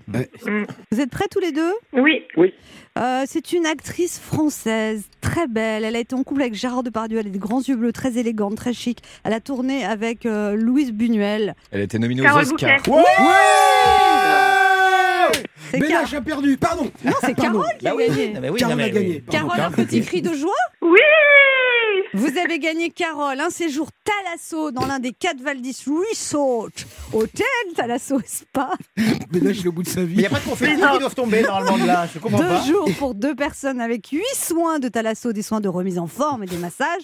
[0.46, 0.64] Mm.
[0.90, 1.72] Vous êtes prêts tous les deux?
[1.92, 2.22] Oui.
[2.98, 5.85] Euh, C'est une actrice française, très belle.
[5.85, 7.18] Elle a été en couple avec Gérard Depardieu.
[7.18, 9.00] Elle a des grands yeux bleus, très élégante, très chic.
[9.24, 11.55] Elle a tourné avec euh, Louise Buñuel.
[11.70, 12.81] Elle était nominée aux Carole Oscars.
[12.85, 13.03] Bouquet.
[15.73, 16.85] Bénache Car- a perdu, pardon.
[17.05, 17.61] Non, c'est Pardon.
[17.62, 18.33] Carole qui Bah a oui, gagné.
[18.35, 19.09] non, mais oui, Carole non, a gagné.
[19.09, 19.20] oui.
[19.20, 19.87] Pardon, Carole, un Carole.
[19.87, 21.01] petit cri de joie Oui
[22.12, 26.68] Vous avez gagné, Carole, un séjour Thalasso dans l'un des quatre Valdis Resort.
[27.12, 27.44] Hôtel
[27.75, 28.70] Thalasso Spa.
[29.31, 30.16] Bénache, il est au bout de sa Mais il vie.
[30.18, 32.07] n'y a pas de confettis qui doivent tomber normalement de là.
[32.12, 32.64] Je comprends Deux pas.
[32.66, 36.44] jours pour deux personnes avec huit soins de Thalasso, des soins de remise en forme
[36.44, 37.03] et des massages.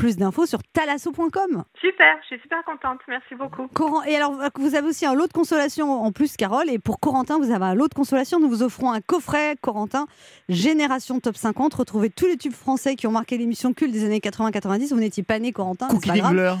[0.00, 1.64] Plus d'infos sur thalasso.com.
[1.78, 3.00] Super, je suis super contente.
[3.06, 3.66] Merci beaucoup.
[3.74, 6.70] Coran- Et alors, vous avez aussi un lot de consolation en plus, Carole.
[6.70, 8.40] Et pour Corentin, vous avez un lot de consolation.
[8.40, 10.06] Nous vous offrons un coffret Corentin
[10.48, 11.74] Génération Top 50.
[11.74, 14.88] Retrouvez tous les tubes français qui ont marqué l'émission culte des années 80-90.
[14.94, 15.88] Vous n'étiez pas né, Corentin.
[15.88, 16.34] Cookie pas grave.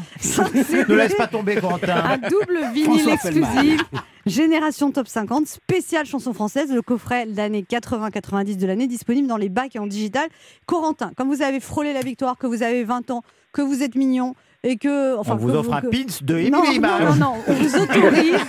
[0.88, 1.96] Ne laisse pas tomber, Corentin.
[2.04, 3.80] un double vinyle exclusif.
[4.30, 9.48] Génération Top 50, spéciale chanson française, le coffret d'année 80-90 de l'année, disponible dans les
[9.48, 10.28] bacs et en digital.
[10.66, 13.96] Corentin, comme vous avez frôlé la victoire, que vous avez 20 ans, que vous êtes
[13.96, 15.16] mignon et que.
[15.16, 17.18] Enfin, On vous que offre un que- pins de non, Émilie non, non, Image.
[17.18, 18.40] non, on vous autorise.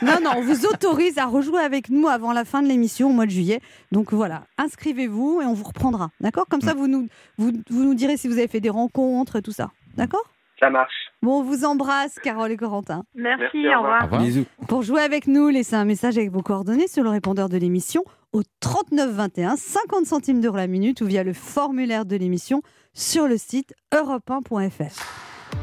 [0.00, 3.12] non, non, on vous autorise à rejouer avec nous avant la fin de l'émission au
[3.12, 3.60] mois de juillet.
[3.92, 6.10] Donc voilà, inscrivez-vous et on vous reprendra.
[6.20, 6.46] D'accord?
[6.48, 9.42] Comme ça, vous nous, vous, vous nous direz si vous avez fait des rencontres et
[9.42, 9.70] tout ça.
[9.96, 10.24] D'accord?
[10.60, 11.09] Ça marche.
[11.22, 13.04] Bon, on vous embrasse, Carole et Corentin.
[13.14, 14.02] Merci, Merci, au au revoir.
[14.04, 14.22] revoir.
[14.22, 14.44] Bisous.
[14.68, 18.04] Pour jouer avec nous, laissez un message avec vos coordonnées sur le répondeur de l'émission
[18.32, 22.62] au 39 21, 50 centimes d'euros la minute ou via le formulaire de l'émission
[22.94, 24.94] sur le site europe1.fr.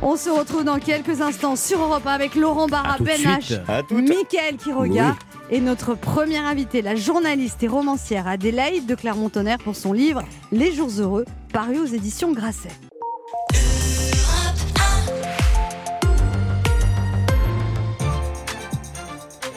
[0.01, 3.15] On se retrouve dans quelques instants sur Europe 1 avec Laurent Barra, Ben.
[3.19, 3.93] H.
[3.93, 5.15] Mickaël Quiroga
[5.49, 10.71] et notre première invitée, la journaliste et romancière Adélaïde de Clermont-Tonnerre pour son livre Les
[10.73, 12.69] Jours Heureux, paru aux éditions Grasset.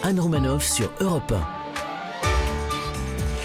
[0.02, 1.34] Anne Romanoff sur Europe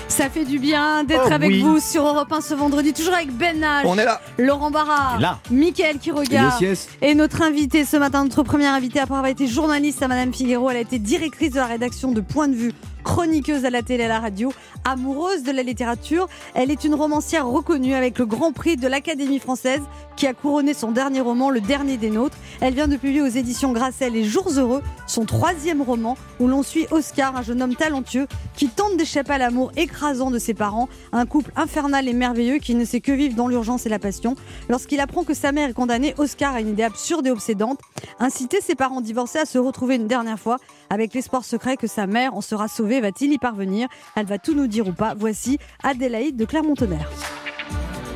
[0.07, 1.61] Ça fait du bien d'être Oh avec oui.
[1.61, 4.21] vous sur Europe 1 ce vendredi, toujours avec Ben H, On est là.
[4.37, 5.39] Laurent Barra, là.
[5.51, 6.43] Mickaël Quiroga.
[6.59, 6.89] Yes, yes.
[7.01, 10.69] Et notre invitée ce matin, notre première invitée, après avoir été journaliste à Madame Figaro,
[10.69, 12.71] elle a été directrice de la rédaction de Point de vue,
[13.05, 14.51] chroniqueuse à la télé et à la radio,
[14.83, 16.27] amoureuse de la littérature.
[16.55, 19.81] Elle est une romancière reconnue avec le Grand Prix de l'Académie française
[20.17, 22.37] qui a couronné son dernier roman, Le Dernier des Nôtres.
[22.61, 26.63] Elle vient de publier aux éditions Grasset Les Jours Heureux, son troisième roman où l'on
[26.63, 30.89] suit Oscar, un jeune homme talentueux qui tente d'échapper à l'amour écrasant de ses parents,
[31.11, 34.35] un couple infernal et merveilleux qui ne sait que vivre dans l'urgence et la passion.
[34.67, 37.79] Lorsqu'il apprend que sa mère est condamnée, Oscar a une idée absurde et obsédante,
[38.19, 40.57] inciter ses parents divorcés à se retrouver une dernière fois
[40.89, 42.94] avec l'espoir secret que sa mère en sera sauvée.
[43.01, 45.13] Va-t-il y parvenir Elle va tout nous dire ou pas.
[45.15, 47.10] Voici Adélaïde de Clermont-Tonnerre.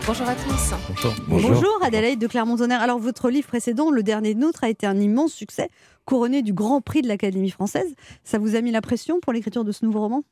[0.05, 0.73] Bonjour à tous.
[1.27, 1.79] Bonjour.
[1.83, 2.81] Adélaïde de Clermont-Tonnerre.
[2.81, 5.69] Alors votre livre précédent, Le Dernier Nôtre, a été un immense succès,
[6.05, 7.93] couronné du Grand Prix de l'Académie française.
[8.23, 10.23] Ça vous a mis la pression pour l'écriture de ce nouveau roman?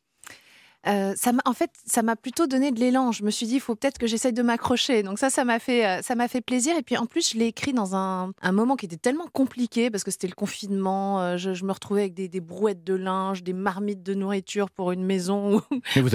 [0.88, 3.12] Euh, ça m'a- en fait, ça m'a plutôt donné de l'élan.
[3.12, 5.04] Je me suis dit, il faut peut-être que j'essaye de m'accrocher.
[5.04, 6.78] Donc ça, ça m'a fait, euh, ça m'a fait plaisir.
[6.78, 9.90] Et puis en plus, je l'ai écrit dans un, un moment qui était tellement compliqué
[9.90, 11.22] parce que c'était le confinement.
[11.22, 14.70] euh, Je, je me retrouvais avec des, des brouettes de linge, des marmites de nourriture
[14.70, 15.62] pour une maison où,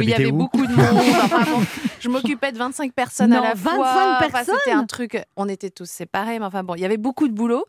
[0.02, 1.02] il y avait beaucoup de monde.
[1.24, 1.62] Enfin, bon,
[2.02, 4.16] je m'occupais de 25 personnes à la 25 fois.
[4.18, 5.22] Enfin, personnes C'était un truc.
[5.36, 7.64] On était tous séparés, mais enfin bon, il y avait beaucoup de boulot.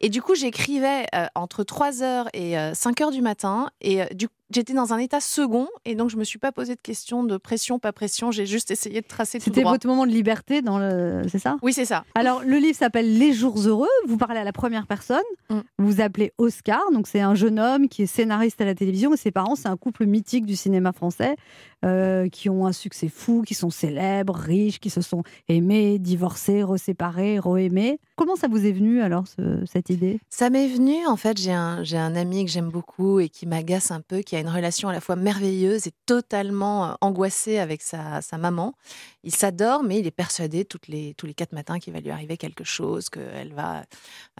[0.00, 3.70] Et du coup, j'écrivais euh, entre 3h et 5h du matin.
[3.80, 5.68] Et euh, du coup, j'étais dans un état second.
[5.84, 8.30] Et donc, je me suis pas posé de questions de pression, pas pression.
[8.30, 11.22] J'ai juste essayé de tracer tout C'était votre moment de liberté, dans le...
[11.28, 11.56] c'est ça?
[11.62, 12.04] Oui, c'est ça.
[12.14, 13.88] Alors, le livre s'appelle Les Jours Heureux.
[14.06, 15.18] Vous parlez à la première personne.
[15.50, 15.58] Mm.
[15.78, 16.80] Vous vous appelez Oscar.
[16.92, 19.12] Donc, c'est un jeune homme qui est scénariste à la télévision.
[19.14, 21.36] Et ses parents, c'est un couple mythique du cinéma français
[21.84, 26.62] euh, qui ont un succès fou, qui sont célèbres, riches, qui se sont aimés, divorcés,
[26.62, 28.00] reséparés, re-aimés.
[28.18, 30.18] Comment ça vous est venu alors, ce- cette idée?
[30.28, 33.46] Ça m'est venu, en fait, j'ai un, j'ai un ami que j'aime beaucoup et qui
[33.46, 37.60] m'agace un peu, qui a une relation à la fois merveilleuse et totalement euh, angoissée
[37.60, 38.74] avec sa, sa maman.
[39.22, 42.36] Il s'adore, mais il est persuadé les, tous les quatre matins qu'il va lui arriver
[42.36, 43.82] quelque chose, qu'elle va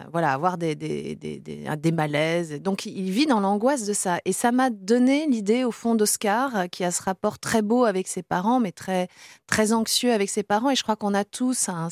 [0.01, 2.61] euh, voilà, avoir des, des, des, des- malaises.
[2.61, 4.19] Donc il vit dans l'angoisse de ça.
[4.25, 7.85] Et ça m'a donné l'idée, au fond, d'Oscar, euh, qui a ce rapport très beau
[7.85, 9.07] avec ses parents, mais très,
[9.47, 10.69] très anxieux avec ses parents.
[10.69, 11.87] Et je crois qu'on a tous, un,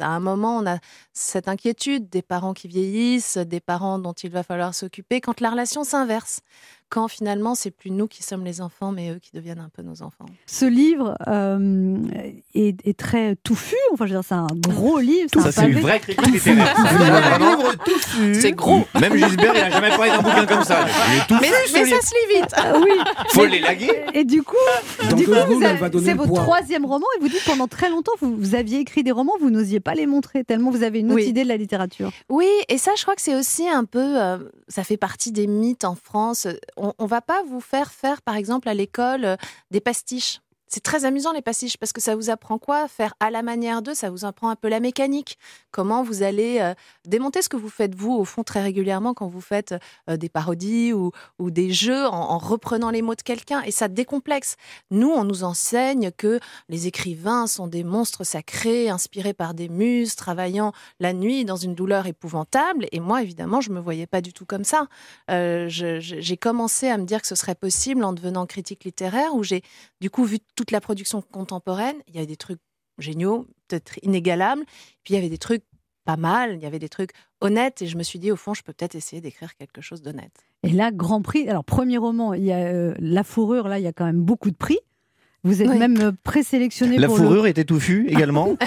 [0.00, 0.78] à un moment, on a
[1.26, 5.50] cette inquiétude des parents qui vieillissent, des parents dont il va falloir s'occuper, quand la
[5.50, 6.40] relation s'inverse,
[6.88, 9.82] quand finalement c'est plus nous qui sommes les enfants, mais eux qui deviennent un peu
[9.82, 10.26] nos enfants.
[10.46, 11.96] Ce livre euh,
[12.54, 13.76] est, est très touffu.
[13.92, 15.28] Enfin, je veux dire, c'est un gros livre.
[15.34, 16.74] Ça, un c'est une vraie critique littéraire.
[16.78, 18.34] Un livre touffu.
[18.34, 18.84] C'est gros.
[19.00, 20.86] Même Gisbert, il a jamais parlé d'un bouquin comme ça.
[21.12, 22.50] Il est touffu, Mais, ça se lit vite.
[22.56, 22.90] Ah oui.
[23.30, 23.90] Faut l'élaguer.
[24.14, 24.54] Et du coup,
[25.16, 26.42] du donner c'est votre poids.
[26.42, 29.50] troisième roman et vous dites pendant très longtemps vous, vous aviez écrit des romans, vous
[29.50, 31.28] n'osiez pas les montrer tellement vous avez une autre Oui.
[31.28, 32.10] idée de la littérature.
[32.28, 35.46] Oui, et ça, je crois que c'est aussi un peu, euh, ça fait partie des
[35.46, 36.46] mythes en France.
[36.76, 39.36] On, on va pas vous faire faire, par exemple, à l'école, euh,
[39.70, 40.40] des pastiches.
[40.68, 43.82] C'est très amusant les pastiches parce que ça vous apprend quoi Faire à la manière
[43.82, 45.38] d'eux, ça vous apprend un peu la mécanique.
[45.70, 46.74] Comment vous allez euh,
[47.06, 49.74] démonter ce que vous faites vous au fond très régulièrement quand vous faites
[50.10, 53.88] euh, des parodies ou, des jeux en, en reprenant les mots de quelqu'un et ça
[53.88, 54.56] décomplexe.
[54.90, 60.16] Nous, on nous enseigne que les écrivains sont des monstres sacrés, inspirés par des muses,
[60.16, 62.86] travaillant la nuit dans une douleur épouvantable.
[62.92, 64.88] Et moi, évidemment, je me voyais pas du tout comme ça.
[65.30, 69.42] Euh, j'ai commencé à me dire que ce serait possible en devenant critique littéraire, où
[69.42, 69.62] j'ai
[70.00, 71.96] du coup vu toute la production contemporaine.
[72.08, 72.60] Il y avait des trucs
[72.98, 74.64] géniaux, peut-être inégalables.
[75.04, 75.62] Puis il y avait des trucs
[76.04, 77.82] pas mal, il y avait des trucs honnêtes.
[77.82, 80.32] Et je me suis dit, au fond, je peux peut-être essayer d'écrire quelque chose d'honnête.
[80.62, 81.48] Et là, Grand Prix.
[81.48, 83.68] Alors premier roman, il y a euh, La Fourrure.
[83.68, 84.78] Là, il y a quand même beaucoup de prix.
[85.46, 85.78] Vous êtes Oui.
[85.78, 88.56] même euh, présélectionné La pour fourrure était touffue également.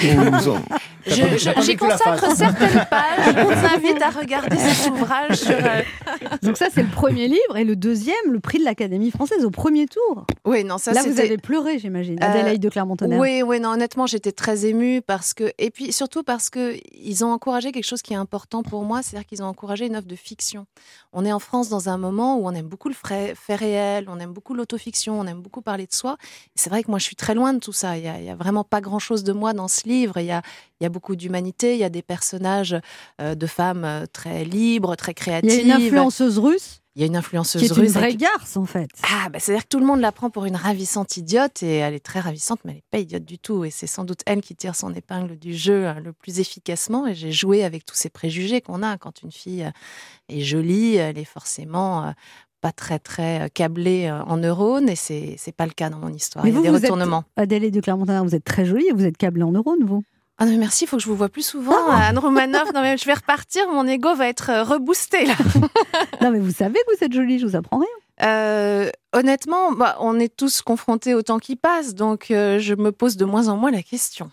[1.06, 3.36] J'y consacre certaines pages.
[3.36, 5.82] Je vous invite à regarder cet ouvrage sur, euh.
[6.42, 9.50] Donc ça, c'est le premier livre et le deuxième, le prix de l'Académie française au
[9.50, 10.26] premier tour.
[10.46, 12.18] Oui, non, ça là, vous avez pleuré, j'imagine.
[12.24, 13.20] Euh, Adélaïde de Clermont-Tonnerre.
[13.20, 17.26] Oui, oui, non, honnêtement, j'étais très émue parce que, et puis surtout parce que ils
[17.26, 20.08] ont encouragé quelque chose qui est important pour moi, c'est-à-dire qu'ils ont encouragé une œuvre
[20.08, 20.66] de fiction.
[21.12, 24.06] On est en France dans un moment où on aime beaucoup le fait, fait réel,
[24.08, 26.18] on aime beaucoup l'autofiction, on aime beaucoup parler de soi.
[26.70, 27.98] C'est vrai que moi, je suis très loin de tout ça.
[27.98, 30.18] Il y a, vraiment pas grand-chose de moi dans ce livre.
[30.20, 30.44] Il y a,
[30.80, 32.78] il y a beaucoup d'humanité, il y a des personnages
[33.20, 35.66] euh, de femmes euh, très libres, très Il y a créatives.
[35.66, 36.82] une influenceuse russe.
[36.96, 37.94] Il y a une influenceuse Qui est une russe.
[37.94, 38.88] vraie avec- garce, en fait.
[39.02, 41.96] Ah, bah, c'est-à-dire que tout le monde la prend pour une ravissante idiote et elle
[41.96, 43.66] est très ravissante, mais elle n'est pas idiote du tout.
[43.66, 47.08] Et c'est sans doute elle qui tire son épingle du jeu euh, le plus efficacement.
[47.08, 49.72] Et j'ai joué avec tous ces préjugés qu'on a quand une fille euh,
[50.28, 52.14] est jolie, elle est forcément
[52.62, 55.98] pas très très euh, câblée euh, en neurones et c'est c'est pas le cas dans
[56.00, 56.44] mon histoire.
[56.46, 57.24] Mais Il y a vous, des vous êtes- retournements.
[57.38, 60.04] Adèle de Clermont-Tonnerre, vous êtes très jolie et vous êtes câblée en neurones, vous?
[60.42, 61.90] Ah non, merci, il faut que je vous vois plus souvent.
[61.90, 65.34] Anne Romanoff, non mais je vais repartir, mon ego va être euh, reboosté là.
[66.22, 67.88] Non, mais vous savez que vous êtes jolie, je vous apprends rien.
[68.30, 72.92] Euh, honnêtement, bah, on est tous confrontés au temps qui passe, donc euh, je me
[72.92, 74.32] pose de moins en moins la question.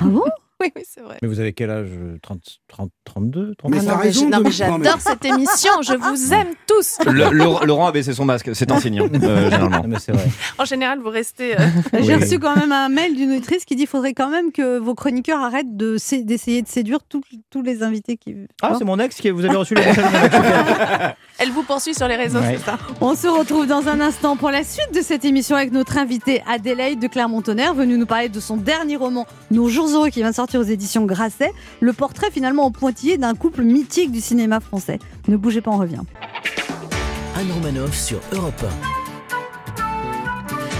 [0.00, 0.22] Ah bon?
[0.60, 1.18] Oui, oui, c'est vrai.
[1.20, 1.88] Mais vous avez quel âge
[2.22, 6.48] 30, 30, 32 Mais Ah non, mais raison non, j'adore cette émission, je vous aime
[6.66, 6.96] tous.
[7.04, 9.08] Le- le- Laurent a baissé son masque, c'est un signe, euh,
[9.50, 9.82] généralement.
[9.82, 10.24] Non, mais c'est vrai.
[10.58, 11.60] En général, vous restez.
[11.60, 11.66] euh,
[12.00, 14.78] J'ai reçu quand même un mail d'une auditrice qui dit qu'il faudrait quand même que
[14.78, 17.20] vos chroniqueurs arrêtent de d'essayer de séduire tous-
[17.62, 18.34] les invités qui.
[18.62, 20.34] Ah, Hein c'est mon ex qui vous avez reçu le message de mon ex.
[20.34, 21.16] super.
[21.38, 22.56] Elle vous poursuit sur les réseaux, Ouais.
[22.58, 25.70] c'est ça On se retrouve dans un instant pour la suite de cette émission avec
[25.72, 30.08] notre invitée Adélaïde de Clermont-Tonnerre, venue nous parler de son dernier roman Nos jours heureux
[30.08, 34.12] qui vient de sortir aux éditions Grasset, le portrait finalement au pointillé d'un couple mythique
[34.12, 34.98] du cinéma français.
[35.28, 36.00] Ne bougez pas, on revient.
[37.36, 38.64] Anne Romanoff sur Europe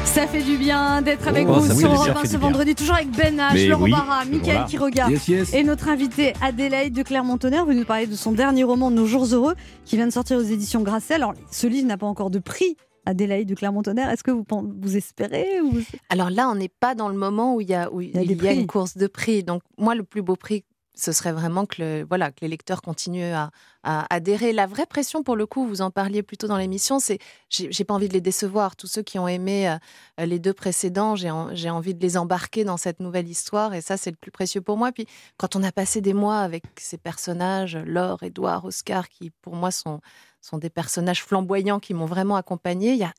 [0.05, 2.37] Ça fait du bien d'être avec Oh, vous sur plaisir, Europe ça 1 fait ce
[2.39, 4.65] vendredi, toujours avec Ben H, Mais Laurent oui, Barra, Mickaël voilà.
[4.67, 5.11] qui regarde.
[5.11, 5.53] Yes, yes.
[5.55, 9.27] Et notre invitée Adélaïde de Clermont-Tonnerre venue nous parler de son dernier roman Nos jours
[9.33, 11.15] heureux qui vient de sortir aux éditions Grasset.
[11.15, 12.77] Alors ce livre n'a pas encore de prix.
[13.07, 15.73] Adélaïde de Clermont-Tonnerre, est-ce que vous, vous espérez ou...
[16.11, 18.19] Alors là, on n'est pas dans le moment où il y a, où il y
[18.19, 18.61] a des y a prix.
[18.61, 19.42] une course de prix.
[19.45, 20.64] Donc, moi, le plus beau prix,
[20.99, 23.51] ce serait vraiment que, le, voilà, que les lecteurs continuent à,
[23.83, 24.55] à adhérer.
[24.55, 27.19] La vraie pression, pour le coup, vous en parliez plus tôt dans l'émission, c'est
[27.51, 28.77] j'ai pas envie de les décevoir.
[28.77, 32.16] Tous ceux qui ont aimé euh, les deux précédents, j'ai en- j'ai envie de les
[32.16, 33.75] embarquer dans cette nouvelle histoire.
[33.75, 34.90] Et ça, c'est le plus précieux pour moi.
[34.90, 35.05] Puis,
[35.37, 39.71] quand on a passé des mois avec ces personnages, Laure, Édouard, Oscar, qui pour moi
[39.71, 40.01] sont,
[40.47, 43.13] sont des personnages flamboyants qui m'ont vraiment accompagné, il y a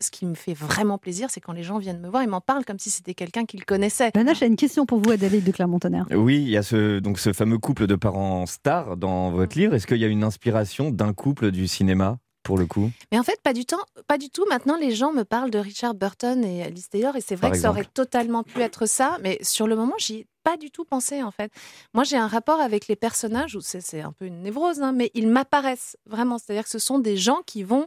[0.00, 2.40] ce qui me fait vraiment plaisir, c'est quand les gens viennent me voir, ils m'en
[2.40, 4.08] parlent comme si c'était quelqu'un qu'ils connaissaient.
[4.08, 6.06] H a une question pour vous Adélaïde de Clermont-Tonnerre.
[6.12, 9.74] Oui, il y a ce, donc ce fameux couple de parents stars dans votre livre.
[9.74, 12.90] Est-ce qu'il y a une inspiration d'un couple du cinéma, pour le coup?
[13.12, 14.46] Mais en fait, pas du, temps, pas du tout.
[14.48, 17.52] Maintenant, les gens me parlent de Richard Burton et Alice Taylor, et c'est vrai Par
[17.52, 20.70] que ça aurait totalement pu être ça, mais sur le moment, j'y ai pas du
[20.70, 21.50] tout pensé, en fait.
[21.94, 24.92] Moi, j'ai un rapport avec les personnages, où c'est c'est un peu une névrose, hein,
[24.92, 26.38] mais ils m'apparaissent vraiment.
[26.38, 27.86] C'est-à-dire que ce sont des gens qui vont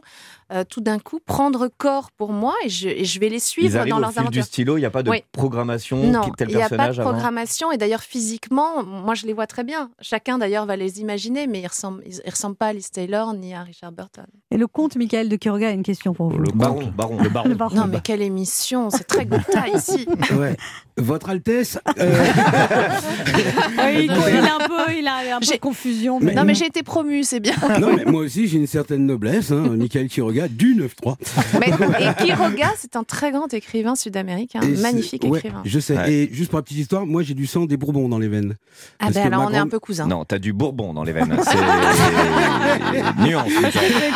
[0.52, 3.84] euh, tout d'un coup prendre corps pour moi, et je, et je vais les suivre
[3.86, 4.44] dans au leurs fil du aventures.
[4.44, 5.22] stylo, il n'y a pas de Oui.
[5.32, 7.72] programmation, Non, il n'y a pas de avant programmation.
[7.72, 9.90] Et d'ailleurs, physiquement, moi, je les vois très bien.
[10.00, 12.90] Chacun, d'ailleurs, va les imaginer, mais ils ne ressemblent, ils, ils ressemblent pas à Alice
[12.90, 14.26] Taylor ni à Richard Burton.
[14.50, 16.38] Et le comte Michael de Quiroga a une question pour vous.
[16.38, 17.22] Le baron, baron.
[17.22, 17.48] Le baron.
[17.48, 17.74] Le baron.
[17.76, 20.06] Non, mais quelle émission C'est très Gotha ici.
[20.36, 20.56] Ouais.
[20.98, 22.24] Votre Altesse, euh,
[23.78, 26.18] Oui, il, il a un peu, il a un peu de confusion.
[26.20, 27.54] Mais- Non, mais j'ai été promue, c'est bien.
[27.80, 31.16] non, mais moi aussi j'ai une certaine noblesse, hein, Michael Quiroga, du 9-3.
[31.60, 31.68] Mais-
[32.00, 35.62] et Quiroga, c'est un très grand écrivain sud-américain, magnifique ouais, écrivain.
[35.64, 35.96] Je sais.
[35.96, 36.12] Ouais.
[36.12, 38.54] Et juste pour la petite histoire, moi j'ai du sang des Bourbons dans les veines.
[38.98, 40.06] Ah ben alors, on est un peu cousins.
[40.06, 41.34] Non, t'as du bourbon dans les veines.
[41.46, 43.48] C'est nuance.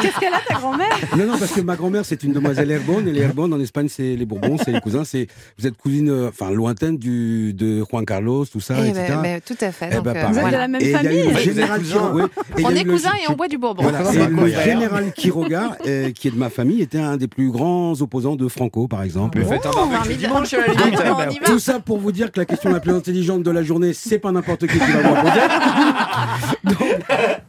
[0.02, 0.88] Qu'est-ce qu'elle a, ta grand-mère?
[1.16, 3.88] Non, non, parce que ma grand-mère c'est une demoiselle Herbonne et les Herbonne en Espagne
[3.88, 5.04] c'est les Bourbons, c'est les cousins.
[5.04, 5.26] C'est
[5.58, 8.19] vous êtes cousine, euh, enfin lointaine du de Juan Carlos,
[8.50, 9.04] tout ça, Eh etc.
[9.08, 9.90] ben, ben, tout à fait.
[9.92, 10.26] Eh ben, euh.
[10.28, 11.82] Vous êtes de la même Et il y a eu famille général.
[11.82, 12.24] Quiroga.
[12.58, 13.82] et On est le- cousins et on boit du bourbon.
[13.82, 17.50] Voilà, et le général Quiroga, euh, qui est de ma famille, était un des plus
[17.50, 19.38] grands opposants de Franco, par exemple.
[19.38, 20.16] Mais faites un barbecue formidable.
[20.18, 21.00] dimanche à la limite.
[21.04, 21.46] Ah, y va.
[21.46, 24.18] Tout ça pour vous dire que la question la plus intelligente de la journée, c'est
[24.18, 25.34] pas n'importe qui qui va vous répondre.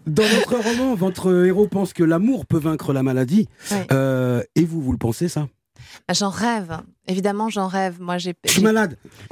[0.07, 3.47] Dans votre roman, votre héros pense que l'amour peut vaincre la maladie.
[3.71, 3.77] Ouais.
[3.91, 5.47] Euh, et vous, vous le pensez ça?
[6.13, 6.79] J'en rêve.
[7.07, 7.97] Évidemment, j'en rêve.
[7.99, 8.33] Moi, j'ai.
[8.45, 8.97] Je suis malade.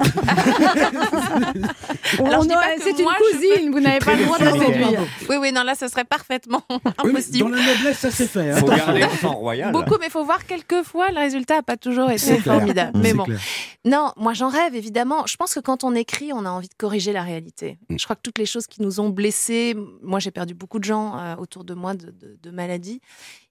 [2.18, 2.44] Alors,
[2.78, 5.00] C'est une moi, cousine, vous n'avez pas le droit de la séduire.
[5.28, 6.62] Oui, oui, non, là, ça serait parfaitement
[7.04, 7.50] Oui, impossible.
[7.50, 8.50] dans la noblesse, ça s'est fait.
[8.50, 8.56] hein.
[8.56, 9.72] Faut garder le sang royal.
[9.72, 12.98] Beaucoup, mais il faut voir quelquefois, le résultat n'a pas toujours été formidable.
[13.00, 13.24] Mais bon.
[13.24, 13.38] clair.
[13.84, 15.26] Non, moi j'en rêve évidemment.
[15.26, 17.78] Je pense que quand on écrit, on a envie de corriger la réalité.
[17.88, 17.96] Mm.
[17.98, 20.84] Je crois que toutes les choses qui nous ont blessés, moi j'ai perdu beaucoup de
[20.84, 23.00] gens euh, autour de moi de, de, de maladies.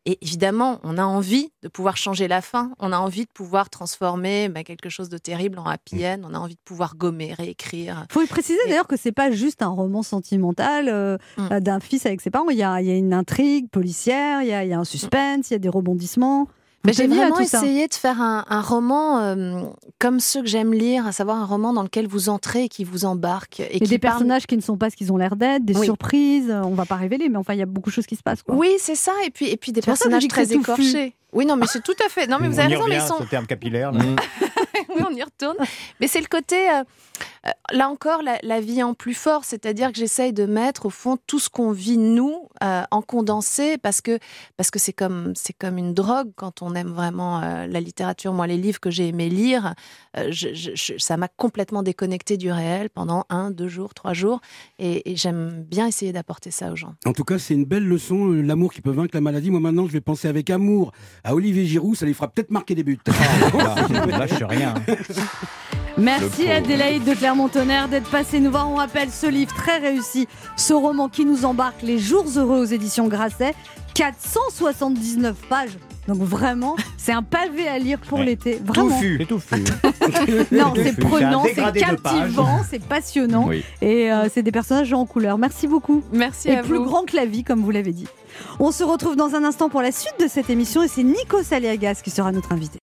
[0.05, 2.71] Et évidemment, on a envie de pouvoir changer la fin.
[2.79, 6.03] On a envie de pouvoir transformer bah, quelque chose de terrible en happy Mm.
[6.05, 6.19] end.
[6.23, 8.05] On a envie de pouvoir gommer, réécrire.
[8.11, 11.47] Faut préciser d'ailleurs que c'est pas juste un roman sentimental euh, Mm.
[11.51, 12.49] euh, d'un fils avec ses parents.
[12.49, 14.79] Il y a, il y a une intrigue policière, il y a, il y a
[14.79, 16.47] un suspense, il y a des rebondissements.
[16.85, 19.63] Mais J'ai vraiment essayé de faire un, un roman euh,
[19.99, 22.85] comme ceux que j'aime lire, à savoir un roman dans lequel vous entrez et qui
[22.85, 23.59] vous embarque.
[23.59, 25.65] Et Et qui des parle- personnages qui ne sont pas ce qu'ils ont l'air d'être,
[25.65, 25.85] des Oui.
[25.85, 26.49] surprises.
[26.49, 28.23] euh, On va pas révéler, mais enfin, il y a beaucoup de choses qui se
[28.23, 28.43] passent.
[28.43, 28.55] Quoi.
[28.55, 29.11] Oui, c'est ça.
[29.25, 31.15] Et puis, et puis des personnages très écorchés.
[31.33, 32.27] Oui, non, mais c'est tout à fait.
[32.27, 33.19] Non, mais vous On avez y raison, mais ils sont.
[33.19, 33.91] ce terme capillaire.
[33.91, 34.03] là.
[34.03, 34.15] Mm.
[34.95, 35.57] oui, on y retourne.
[35.99, 36.83] Mais c'est le côté, euh,
[37.45, 40.89] euh, là encore, la, la vie en plus fort, c'est-à-dire que j'essaye de mettre au
[40.89, 44.17] fond tout ce qu'on vit nous euh, en condensé, parce que
[44.57, 48.33] parce que c'est comme c'est comme une drogue quand on aime vraiment euh, la littérature.
[48.33, 49.75] Moi, les livres que j'ai aimé lire,
[50.17, 54.13] euh, je- je- je- ça m'a complètement déconnecté du réel pendant un, deux jours, trois
[54.13, 54.41] jours,
[54.79, 56.95] et, et j'aime bien essayer d'apporter ça aux gens.
[57.05, 59.51] En tout cas, c'est une belle leçon, l'amour qui peut vaincre la maladie.
[59.51, 60.91] Moi, maintenant, je vais penser avec amour
[61.23, 62.99] à Olivier Giroud, ça lui fera peut-être marquer des buts.
[63.57, 64.73] Là, lâche rien.
[65.97, 66.49] Merci.
[66.49, 68.69] Adélaïde de Clermont-Tonnerre d'être passée nous voir.
[68.69, 72.65] On rappelle ce livre très réussi, ce roman qui nous embarque, Les Jours Heureux aux
[72.65, 73.53] éditions Grasset.
[73.95, 75.77] 479 pages.
[76.09, 78.25] Donc vraiment, c'est un pavé à lire pour Ouais.
[78.25, 78.59] l'été.
[78.65, 78.97] Vraiment.
[78.99, 79.63] C'est touffu.
[80.51, 83.45] Non, c'est prenant, c'est captivant, c'est passionnant.
[83.47, 83.63] Oui.
[83.81, 85.37] Et euh, c'est des personnages en couleur.
[85.37, 86.03] Merci beaucoup.
[86.11, 86.85] Merci Et à plus vous.
[86.85, 88.07] grand que la vie, comme vous l'avez dit.
[88.59, 91.43] On se retrouve dans un instant pour la suite de cette émission et c'est Nico
[91.43, 92.79] Saliagas qui sera notre invité.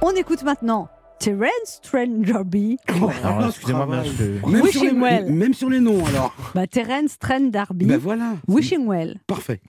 [0.00, 0.88] On écoute maintenant
[1.22, 2.76] Terence Trent D'Arby.
[2.88, 5.32] Alors là, excusez-moi, mais je- Même sur, les, Wishing well.
[5.32, 6.34] même sur les noms, alors.
[6.52, 7.84] Bah, Terence Trent D'Arby.
[7.86, 8.34] Ben voilà.
[8.48, 9.14] Wishing well.
[9.28, 9.60] Parfait.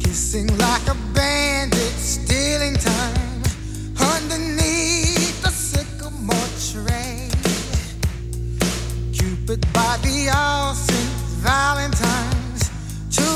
[0.00, 3.42] Kissing like a bandit, stealing time
[4.14, 7.30] underneath the sycamore tree.
[9.12, 11.06] Cupid by the ocean,
[11.42, 12.33] Valentine's to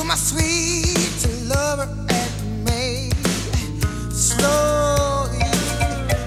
[0.09, 3.11] my sweet lover and me.
[4.11, 5.44] Slowly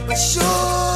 [0.05, 0.90] but surely,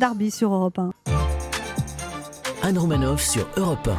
[0.00, 0.92] D'Arby sur Europe 1.
[2.62, 3.90] Anne Romanoff sur Europe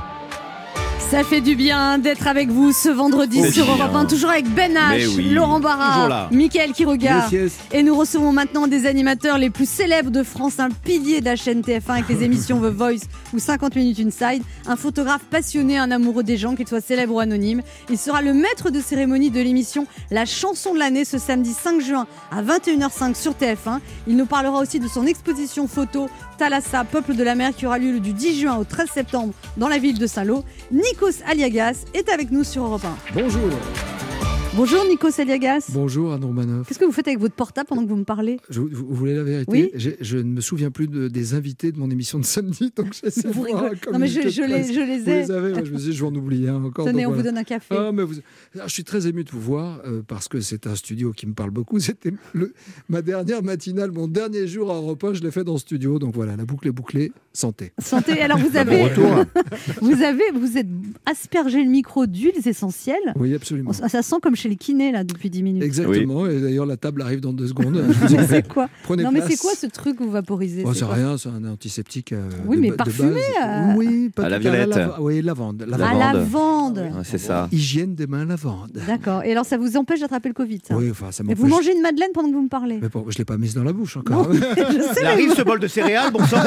[1.11, 3.69] Ça fait du bien d'être avec vous ce vendredi sur.
[3.69, 6.29] Europe 1, toujours avec Ben H, oui, Laurent Barra.
[6.31, 7.29] Mickaël qui regarde.
[7.33, 7.59] Yes, yes.
[7.73, 11.35] Et nous recevons maintenant des animateurs les plus célèbres de France, un pilier de la
[11.35, 13.01] chaîne TF1 avec les émissions The Voice
[13.33, 17.19] ou 50 minutes inside, un photographe passionné, un amoureux des gens, qu'il soit célèbre ou
[17.19, 17.61] anonyme.
[17.89, 21.81] Il sera le maître de cérémonie de l'émission La chanson de l'année ce samedi 5
[21.81, 23.79] juin à 21h05 sur TF1.
[24.07, 26.07] Il nous parlera aussi de son exposition photo
[26.37, 29.67] Thalassa, Peuple de la mer, qui aura lieu du 10 juin au 13 septembre dans
[29.67, 30.43] la ville de Saint-Lô.
[31.01, 32.95] Nikos Aliagas est avec nous sur Europe 1.
[33.15, 33.49] Bonjour.
[34.53, 35.69] Bonjour Nikos Aliagas.
[35.73, 36.67] Bonjour Anne Romanoff.
[36.67, 38.37] Qu'est-ce que vous faites avec votre portable pendant que vous me parlez?
[38.49, 39.71] Je- vous, vous voulez la vérité?
[39.73, 39.95] Oui.
[40.01, 43.29] Je ne me souviens plus de- des invités de mon émission de samedi, donc j'essaie
[43.29, 43.91] de Vous voir un rigolez.
[43.93, 44.73] Non, mais je- les- presse.
[44.73, 45.15] je les Vous ai.
[45.21, 46.85] les avez, ouais, je me suis dit, je vais en oublier un encore.
[46.85, 47.73] Tenez, donc on vous donne un café.
[47.77, 48.15] Ah, mais vous-
[48.59, 51.27] Ah, je suis très ému de vous voir euh, parce que c'est un studio qui
[51.27, 51.79] me parle beaucoup.
[51.79, 52.53] C'était le-
[52.89, 55.97] ma dernière matinale, mon dernier jour à Europe 1, je l'ai fait dans ce studio.
[55.97, 57.13] Donc voilà, la boucle est bouclée.
[57.31, 57.71] Santé.
[57.79, 58.19] Santé.
[58.21, 59.25] Alors vous avez, Bon retour.
[59.81, 60.67] vous avez, vous êtes
[61.05, 63.13] aspergé le micro d'huiles essentielles.
[63.15, 63.71] Oui, absolument.
[63.71, 65.63] Ça, ça sent comme chez les kinés là depuis 10 minutes.
[65.63, 66.25] Exactement.
[66.27, 67.83] Et d'ailleurs, la table arrive dans deux secondes.
[68.11, 70.85] Mais c'est quoi Prenez Non mais c'est quoi ce truc que vous vaporisez Oh, C'est
[70.85, 72.11] rien, c'est un antiseptique.
[72.13, 73.21] euh, Oui, de mais parfumé, base.
[73.43, 74.69] euh, Oui, pas À la tout à violette.
[74.69, 75.65] lava- Oui, lavande.
[75.71, 76.77] À lavande.
[76.79, 77.47] Ouais, c'est ça.
[77.51, 78.71] Hygiène des mains lavande.
[78.87, 79.23] D'accord.
[79.23, 81.39] Et alors ça vous empêche d'attraper le Covid ça Oui, enfin, ça Et m'empêche.
[81.39, 83.53] vous mangez une madeleine pendant que vous me parlez Mais bon, je l'ai pas mise
[83.53, 84.27] dans la bouche encore.
[84.27, 86.37] Non, je sais, arrive ce bol de céréales, bon sang.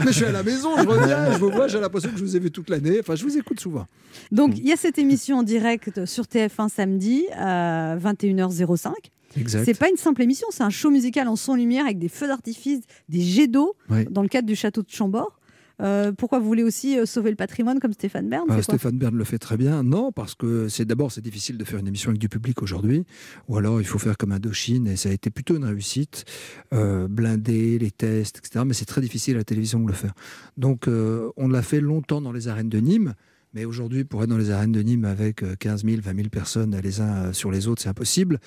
[0.00, 2.24] mais je suis à la maison, je reviens, je vous vois, j'ai l'impression que je
[2.24, 2.98] vous ai vu toute l'année.
[3.00, 3.86] Enfin, je vous écoute souvent.
[4.32, 7.03] Donc il y a cette émission en direct sur TF1 samedi
[7.36, 8.92] à 21h05.
[9.36, 9.64] Exact.
[9.64, 12.28] C'est pas une simple émission, c'est un show musical en son lumière avec des feux
[12.28, 14.04] d'artifice, des jets d'eau Oui.
[14.10, 15.40] dans le cadre du château de Chambord.
[15.82, 19.16] Euh, pourquoi vous voulez aussi euh, sauver le patrimoine comme Stéphane Bern Ah, Stéphane Bern
[19.16, 19.82] le fait très bien.
[19.82, 23.02] Non, parce que c'est d'abord c'est difficile de faire une émission avec du public aujourd'hui,
[23.48, 26.26] ou alors il faut faire comme Indochine et ça a été plutôt une réussite,
[26.72, 28.64] euh, blinder les tests, etc.
[28.64, 30.14] Mais c'est très difficile à la télévision de le faire.
[30.56, 33.14] Donc euh, on l'a fait longtemps dans les arènes de Nîmes.
[33.54, 36.28] Mais aujourd'hui, pour être dans les arènes de Nîmes avec euh, 15 000, 20 000
[36.28, 38.40] personnes les uns euh, sur les autres, c'est impossible.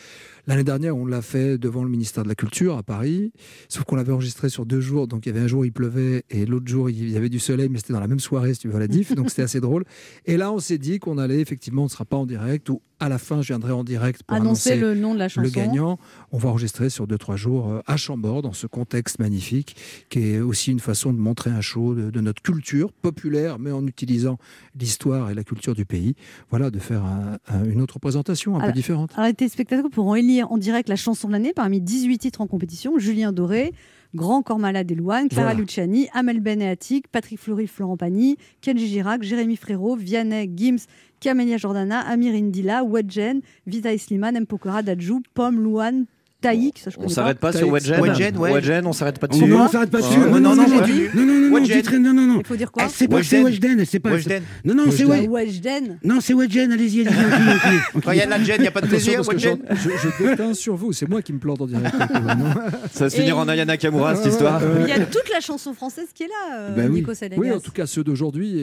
[0.48, 3.32] L'année dernière, on l'a fait devant le ministère de la Culture à Paris,
[3.70, 5.08] sauf qu'on l'avait enregistré sur deux jours.
[5.08, 7.40] Donc il y avait un jour, il pleuvait, et l'autre jour, il y avait du
[7.40, 9.16] soleil, mais c'était dans la même soirée, si tu veux, à la diff.
[9.16, 9.86] Donc c'était assez drôle.
[10.26, 12.82] Et là, on s'est dit qu'on allait, effectivement, on ne sera pas en direct, ou
[13.00, 15.44] à la fin, je viendrai en direct pour Annoncer annoncer le nom de la chanson.
[15.44, 16.00] le gagnant.
[16.32, 19.76] On va enregistrer sur deux, trois jours euh, à Chambord, dans ce contexte magnifique,
[20.10, 23.72] qui est aussi une façon de montrer un show de, de notre culture populaire, mais
[23.72, 24.38] en utilisant
[24.76, 26.16] l'histoire et la culture du pays.
[26.50, 29.12] Voilà, de faire un- un- une autre présentation un Alors- peu différente.
[29.16, 32.48] Alors, les téléspectateurs pourront élire en direct la chanson de l'année parmi 18 titres en
[32.48, 32.98] compétition.
[32.98, 33.74] Julien Doré,
[34.16, 35.60] Grand Corps Malade et Louane, Clara Voilà.
[35.60, 40.88] Luciani, Amel Benéatic, Patrick Fleury, Florent Pagny, Kenji Girac, Jérémy Frérot, Vianney, Gims,
[41.20, 44.46] Camélia Jordana, Amir Indila, Wedgen, Vita Slimane, M.
[44.46, 46.06] Pokora, Dadjou, Pomme, Louane,
[46.40, 48.54] Taïk, ça je On s'arrête pas sur Wedgen Wedgen, ouais.
[48.54, 49.46] Wedgen, on s'arrête pas dessus.
[49.46, 50.20] Non, on s'arrête pas dessus.
[50.20, 50.30] Ouais.
[50.30, 51.78] Non, non, non, non, non, non, non, non, Wedgen.
[51.78, 52.40] dites rien, non, non, non.
[52.40, 54.12] Il faut dire quoi Ah, C'est pas c'est Weshden, c'est pas.
[54.64, 55.06] Non, non, c'est.
[55.06, 55.98] Wedgen.
[56.04, 58.02] Non, c'est Wedgen, allez-y, allez-y.
[58.04, 59.22] Quand il y a de la gêne, il n'y a pas de plaisir.
[59.28, 59.58] Wedgen.
[59.72, 60.94] je, déteins sur vous.
[60.94, 61.96] C'est moi qui me plante en direct.
[62.92, 64.62] Ça va se finir en Ayana Kamura, cette histoire.
[64.82, 67.00] Il y a toute la chanson française qui est là, euh, Ben oui.
[67.00, 67.42] Nico Salegas.
[67.42, 68.60] Oui, en tout cas ceux d'aujourd'hui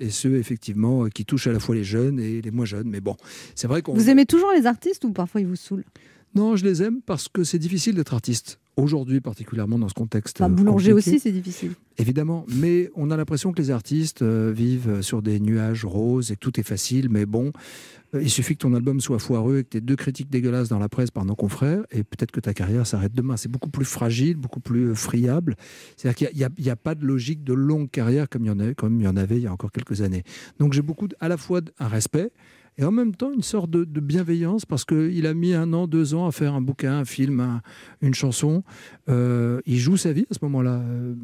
[0.00, 2.88] et, ceux effectivement euh, qui touchent à la fois les jeunes et les moins jeunes.
[2.88, 3.16] Mais bon,
[3.54, 3.92] c'est vrai qu'on.
[3.92, 5.84] Vous aimez toujours les artistes ou parfois ils vous saoulent?
[6.34, 8.60] Non, je les aime parce que c'est difficile d'être artiste.
[8.76, 10.40] Aujourd'hui, particulièrement dans ce contexte.
[10.40, 11.10] Enfin, euh, Boulanger compliqué.
[11.10, 11.72] aussi, c'est difficile.
[11.96, 16.34] Évidemment, mais on a l'impression que les artistes euh, vivent sur des nuages roses et
[16.36, 17.08] que tout est facile.
[17.10, 17.50] Mais bon,
[18.14, 20.68] euh, il suffit que ton album soit foireux et que tu aies deux critiques dégueulasses
[20.68, 23.36] dans la presse par nos confrères, et peut-être que ta carrière s'arrête demain.
[23.36, 25.56] C'est beaucoup plus fragile, beaucoup plus euh, friable.
[25.96, 28.74] C'est-à-dire qu'il n'y a, pas de logique de longue carrière comme il y en, a,
[28.74, 30.22] comme il y en avait il y a encore quelques années.
[30.60, 32.30] Donc j'ai beaucoup, de- à la fois un respect.
[32.80, 35.88] Et en même temps, une sorte de, de bienveillance parce qu'il a mis un an,
[35.88, 37.60] deux ans à faire un bouquin, un film, un-
[38.02, 38.62] une chanson.
[39.08, 40.80] Euh, il joue sa vie à ce moment-là.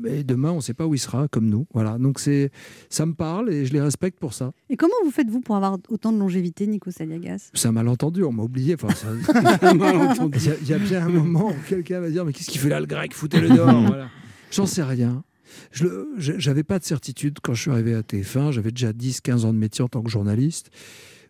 [0.07, 1.67] Et demain, on ne sait pas où il sera, comme nous.
[1.73, 1.97] Voilà.
[1.99, 2.51] Donc c'est,
[2.91, 4.53] ça me parle et je les respecte pour ça.
[4.69, 7.51] Et comment vous faites-vous pour avoir autant de longévité, Nico Saliagas?
[7.55, 8.75] C'est un malentendu, on m'a oublié.
[8.75, 10.39] Enfin, ça- malentendu.
[10.41, 12.51] Il y, a- il y a bien un moment où quelqu'un va dire Mais qu'est-ce
[12.51, 13.15] qu'il fait là, le grec?
[13.15, 13.81] Foutez-le dehors.
[13.87, 14.09] Voilà.
[14.51, 15.23] J'en sais rien.
[15.71, 15.87] Je
[16.17, 18.51] J'avais pas de certitude quand je suis arrivé à TF1.
[18.51, 20.71] J'avais déjà 10-15 ans de métier en tant que journaliste.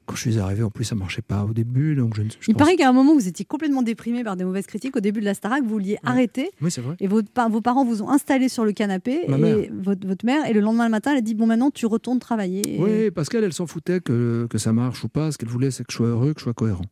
[0.06, 1.94] Quand je suis arrivé, en plus, ça marchait pas au début.
[1.94, 4.36] Donc je, ne- je Il pense- paraît qu'à un moment, vous étiez complètement déprimé par
[4.36, 4.96] des mauvaises critiques.
[4.96, 6.50] Au début de la Starac, vous vouliez arrêter.
[6.60, 6.96] Oui, c'est vrai.
[7.00, 9.20] Et vos, pa- vos parents vous ont installé sur le canapé.
[9.28, 9.56] Ma et mère.
[9.82, 10.44] Votre, votre mère.
[10.46, 12.62] Et le lendemain matin, elle a dit Bon, maintenant, tu retournes travailler.
[12.76, 15.32] Et- Oui, parce qu'elle, elle s'en foutait que, que ça marche ou pas.
[15.32, 16.84] Ce qu'elle voulait, c'est que je sois heureux, que je sois cohérent.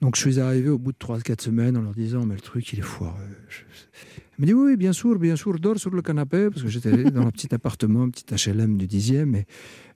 [0.00, 2.72] Donc je suis arrivé au bout de 3-4 semaines en leur disant Mais le truc,
[2.72, 3.14] il est foireux.
[3.48, 3.60] Je-
[4.38, 6.90] Elle me dit Oui, bien sûr, bien sûr, dors sur le canapé, parce que j'étais
[7.10, 9.36] dans un petit appartement, un petit HLM du 10e.
[9.36, 9.46] Et,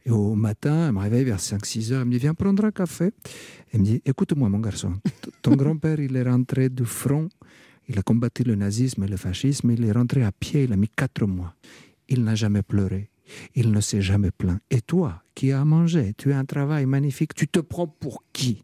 [0.06, 2.00] et au matin, elle me réveille vers 5-6 heures.
[2.02, 3.10] Elle me dit Viens prendre un café.
[3.72, 4.94] Elle me dit Écoute-moi, mon garçon,
[5.42, 7.28] ton grand-père, il est rentré du front.
[7.88, 9.70] Il a combattu le nazisme et le fascisme.
[9.72, 10.64] Il est rentré à pied.
[10.64, 11.54] Il a mis 4 mois.
[12.08, 13.10] Il n'a jamais pleuré.
[13.56, 14.60] Il ne s'est jamais plaint.
[14.70, 18.22] Et toi, qui a à manger, tu as un travail magnifique, tu te prends pour
[18.32, 18.62] qui?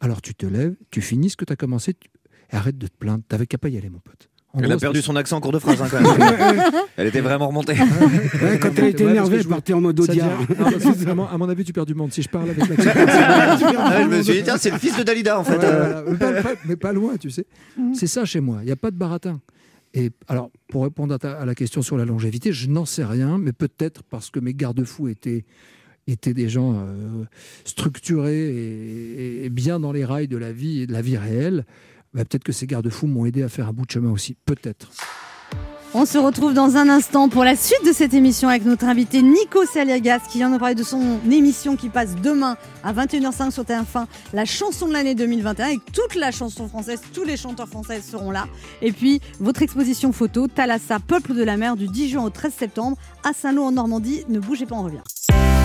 [0.00, 2.08] Alors tu te lèves, tu finis ce que tu as commencé, tu-
[2.52, 4.30] et arrête de te plaindre, t'avais qu'à pas y aller mon pote.
[4.54, 6.62] En Elle gros, a perdu son accent en cours de phrase, hein, quand même.
[6.96, 7.74] Elle était vraiment remontée.
[7.74, 10.30] Ouais, quand elle était Ouais, énervée, que elle je- partait en mode Audiard.
[11.30, 12.12] à, mon, avis, tu perds du monde.
[12.12, 12.90] Si je parle avec l'accent.
[13.78, 15.58] Ah, je me suis dit, tiens, c'est le fils de Dalida, en fait.
[15.58, 17.44] Ouais, Euh, mais, pas, pas- mais pas loin, tu sais.
[17.94, 18.58] C'est ça chez moi.
[18.62, 19.40] Il n'y a pas de baratin.
[19.94, 23.04] Et alors, pour répondre à, ta- à la question sur la longévité, je n'en sais
[23.04, 25.44] rien, mais peut-être parce que mes garde-fous étaient,
[26.06, 27.24] étaient des gens euh,
[27.64, 31.64] structurés et, et bien dans les rails de la vie et de la vie réelle.
[32.14, 34.36] Bah, peut-être que ces garde-fous m'ont aidé à faire un bout de chemin aussi.
[34.44, 34.90] Peut-être.
[35.94, 39.22] On se retrouve dans un instant pour la suite de cette émission avec notre invité
[39.22, 43.62] Nico Saliagas qui vient nous parler de son émission qui passe demain à 21h05 sur
[43.62, 44.04] TF1,
[44.34, 48.30] la chanson de l'année 2021 avec toute la chanson française, tous les chanteurs français seront
[48.30, 48.44] là.
[48.82, 52.52] Et puis votre exposition photo Thalassa, Peuple de la mer du 10 juin au 13
[52.52, 54.24] septembre à Saint-Lô en Normandie.
[54.28, 55.57] Ne bougez pas, on revient.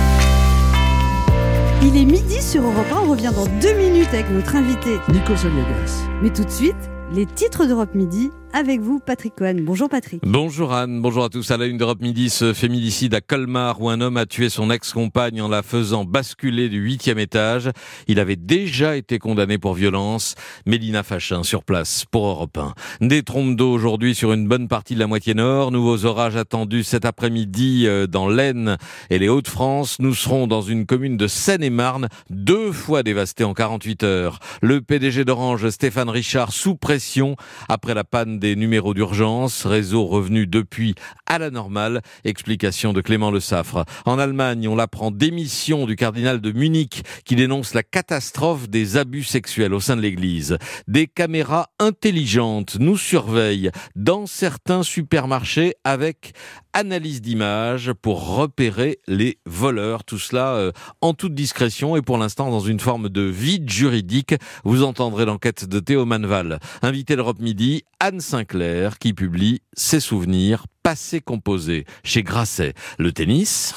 [1.86, 5.36] Il est midi sur Europe 1, on revient dans deux minutes avec notre invité Nico
[5.36, 6.08] Saliagas.
[6.22, 6.78] Mais tout de suite,
[7.12, 9.58] les titres d'Europe Midi avec vous, Patrick Cohen.
[9.62, 10.22] Bonjour Patrick.
[10.24, 11.49] Bonjour Anne, bonjour à tous.
[11.49, 14.70] À la une d'Europe Midi, ce féminicide à Colmar où un homme a tué son
[14.70, 17.72] ex-compagne en la faisant basculer du huitième étage.
[18.08, 20.36] Il avait déjà été condamné pour violence.
[20.68, 23.08] Mélina Fachin sur place pour Europe 1.
[23.08, 25.72] Des trompes d'eau aujourd'hui sur une bonne partie de la moitié nord.
[25.72, 28.78] Nouveaux orages attendus cet après-midi euh, dans l'Aisne
[29.10, 29.97] et les Hauts-de-France.
[29.99, 34.39] Nous serons dans une commune de Seine-et-Marne, deux fois dévastée en 48 heures.
[34.62, 37.36] Le PDG d'Orange, Stéphane Richard, sous pression
[37.68, 40.96] après la panne des numéros d'urgence, réseau revenu depuis
[41.28, 42.02] à la normale.
[42.26, 43.86] Explication de Clément Le Saffre.
[44.06, 49.24] En Allemagne, on l'apprend démission du cardinal de Munich qui dénonce la catastrophe des abus
[49.24, 50.58] sexuels au sein de l'église.
[50.89, 56.34] Des caméras intelligentes nous surveillent dans certains supermarchés avec
[56.74, 60.03] analyse d'images pour repérer les voleurs.
[60.03, 60.71] Tout cela euh,
[61.01, 64.36] en toute discrétion et pour l'instant dans une forme de vide juridique.
[64.63, 66.59] Vous entendrez l'enquête de Théo Manval.
[66.82, 72.74] Invité l'Europe Midi, Anne Sinclair qui publie ses souvenirs passés composés chez Grasset.
[72.97, 73.74] Le tennis.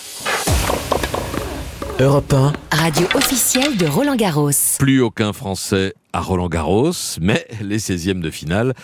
[1.99, 4.51] Europe 1, Radio officielle de Roland Garros.
[4.78, 6.92] Plus aucun Français à Roland Garros,
[7.22, 8.74] mais les 16e de finale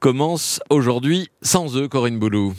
[0.00, 2.52] commencent aujourd'hui sans eux, Corinne Boulou.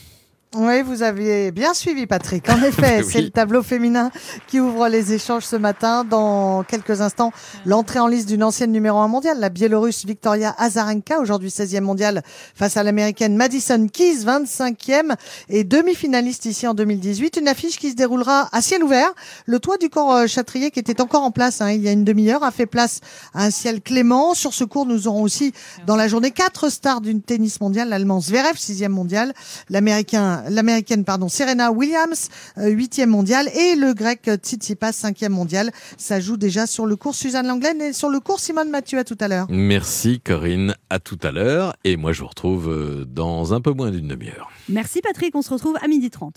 [0.56, 2.50] Oui, vous aviez bien suivi, Patrick.
[2.50, 3.08] En effet, Oui.
[3.08, 4.10] c'est le tableau féminin
[4.48, 6.04] qui ouvre les échanges ce matin.
[6.04, 7.32] Dans quelques instants,
[7.68, 12.24] l'entrée en liste d'une ancienne numéro 1 mondiale, la Biélorusse Victoria Azarenka, aujourd'hui 16e mondiale,
[12.56, 15.14] face à l'américaine Madison Keys, 25e
[15.50, 17.38] et demi-finaliste ici en 2018.
[17.38, 19.12] Une affiche qui se déroulera à ciel ouvert.
[19.46, 21.92] Le toit du corps euh, Châtrier, qui était encore en place hein, il y a
[21.92, 23.02] une demi-heure, a fait place
[23.36, 24.34] à un ciel clément.
[24.34, 25.54] Sur ce cours, nous aurons aussi
[25.86, 29.36] dans la journée quatre stars d'une tennis mondiale, l'allemand Zverev, 6e mondial,
[29.70, 35.72] l'américain, l'américaine, pardon, Serena Williams, euh, 8e mondial, et le grec Tsitsipas, 5e mondial.
[35.98, 39.04] Ça joue déjà sur le cours Suzanne Langlaine et sur le cours Simone Mathieu à
[39.04, 39.48] tout à l'heure.
[39.50, 41.74] Merci Corinne, à tout à l'heure.
[41.84, 44.50] Et moi je vous retrouve euh, dans un peu moins d'une demi-heure.
[44.70, 46.36] Merci Patrick, on se retrouve à 12h30.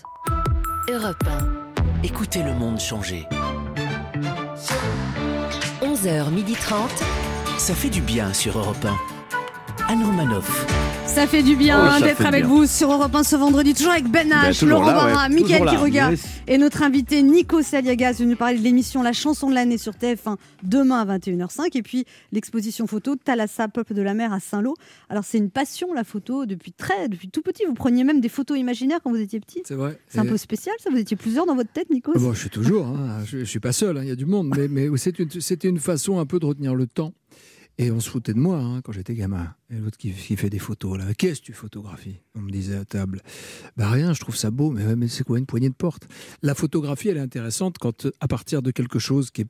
[0.90, 1.24] Europe
[2.02, 3.26] écoutez le monde changer.
[5.80, 5.86] 1.
[5.86, 6.88] 11h30.
[7.58, 9.21] Ça fait du bien sur Europe 1.
[9.92, 10.66] Anne Romanoff.
[11.06, 12.54] Ça fait du bien Oh, d'être avec bien.
[12.54, 15.28] vous sur Europe 1 ce vendredi, toujours avec Ben Ben, H, toujours Laurent là, Barra,
[15.28, 15.34] ouais.
[15.34, 15.66] Mickaël.
[15.68, 16.24] Quiroga Yes.
[16.48, 20.36] et notre invité Nico Saliagas venu parler de l'émission La chanson de l'année sur TF1
[20.62, 24.74] demain à 21h05 et puis l'exposition photo Thalassa, Peuple de la mer à Saint-Lô.
[25.10, 27.64] Alors c'est une passion la photo depuis très, depuis tout petit.
[27.66, 29.60] Vous preniez même des photos imaginaires quand vous étiez petit.
[29.66, 29.98] C'est vrai.
[30.08, 32.38] C'est un peu spécial ça, vous étiez plusieurs dans votre tête Nico Ah Bon, je
[32.40, 34.68] suis toujours, hein, je, je suis pas seul, hein, il y a du monde, mais,
[34.68, 37.12] mais c'est une- c'était une façon un peu de retenir le temps.
[37.78, 39.54] Et on se foutait de moi hein, quand j'étais gamin.
[39.70, 42.20] Et l'autre qui, fait des photos là, qu'est-ce que tu photographies?
[42.34, 43.22] On me disait à table.
[43.76, 46.06] Bah rien, je trouve ça beau, mais c'est quoi une poignée de porte
[46.42, 49.46] La photographie, elle est intéressante quand à partir de quelque chose qui, est,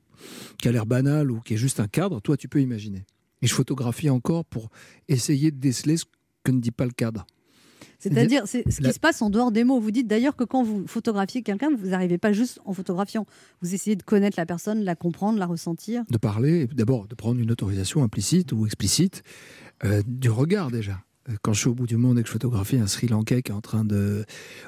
[0.57, 3.05] qui a l'air banal ou qui est juste un cadre, toi tu peux imaginer.
[3.41, 4.69] Et je photographie encore pour
[5.09, 6.05] essayer de déceler ce
[6.43, 7.27] que ne dit pas le cadre.
[8.03, 9.79] C'est-à-dire, c'est ce qui La- se passe en dehors des mots.
[9.79, 13.25] Vous dites d'ailleurs que quand vous photographiez quelqu'un, vous n'arrivez pas juste en photographiant.
[13.61, 16.03] Vous essayez de connaître la personne, la comprendre, la ressentir.
[16.09, 19.23] de parler, et d'abord de prendre une autorisation implicite ou explicite
[19.85, 20.99] euh, du regard déjà.
[21.29, 23.41] Euh, Quand je suis au bout du monde et que je photographie un Sri Lankais
[23.41, 24.25] qui est en train de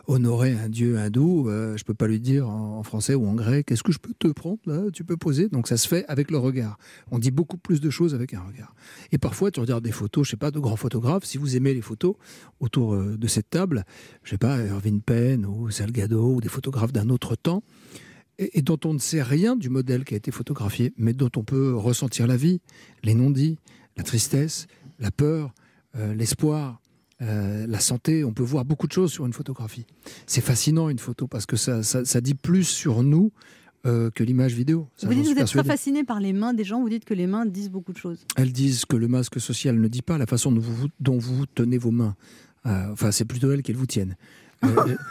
[0.07, 3.71] honorer un dieu hindou, euh, je peux pas lui dire en, français ou en grec
[3.71, 5.49] est-ce que je peux te prendre Tu peux poser?
[5.49, 6.77] Donc ça se fait avec le regard.
[7.11, 8.73] On dit beaucoup plus de choses avec un regard.
[9.11, 11.25] Et parfois tu regardes des photos, je sais pas, de grands photographes.
[11.25, 12.15] Si vous aimez les photos
[12.59, 13.83] autour euh, de cette table,
[14.23, 17.63] je sais pas, Irving Penn ou Salgado ou des photographes d'un autre temps
[18.37, 21.31] et, et dont on ne sait rien du modèle qui a été photographié, mais dont
[21.35, 22.61] on peut ressentir la vie,
[23.03, 23.57] les non-dits,
[23.97, 24.67] la tristesse,
[24.99, 25.53] la peur,
[25.95, 26.81] l'espoir,
[27.21, 28.25] euh, la santé.
[28.25, 29.85] On peut voir beaucoup de choses sur une photographie.
[30.27, 33.31] C'est fascinant une photo parce que ça, ça, ça dit plus sur nous
[33.85, 34.89] euh, que l'image vidéo.
[34.97, 37.05] Ça, Vous dites que vous êtes très fasciné par les mains des gens, vous dites
[37.05, 38.25] que les mains disent beaucoup de choses.
[38.35, 41.45] Elles disent que le masque social ne dit pas la façon dont vous, dont vous
[41.45, 42.17] tenez vos mains.
[42.65, 44.17] Euh, enfin, c'est plutôt elles qu'elles vous tiennent.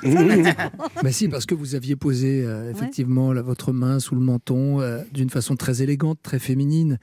[1.03, 5.03] Bah si, parce que vous aviez posé euh, effectivement votre main sous le menton euh,
[5.13, 6.99] d'une façon très élégante, très féminine.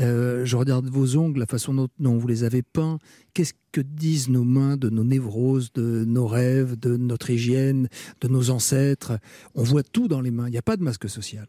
[0.00, 2.98] Euh, je regarde vos ongles, la façon dont, dont vous les avez peints.
[3.34, 7.88] Qu'est-ce que disent nos mains de nos névroses, de nos rêves, de notre hygiène,
[8.20, 9.18] de nos ancêtres?
[9.54, 10.48] On voit tout dans les mains.
[10.48, 11.46] Il n'y a pas de masque social.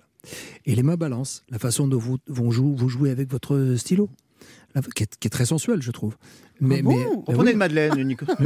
[0.65, 4.09] Et les mains balancent la façon dont vous, vont jou- vous jouez avec votre stylo,
[4.95, 6.15] qui, est, qui est très sensuel, je trouve.
[6.59, 7.51] Mais, mais- Reprenez oui.
[7.51, 8.25] une Madeleine, Nico.
[8.39, 8.45] Vous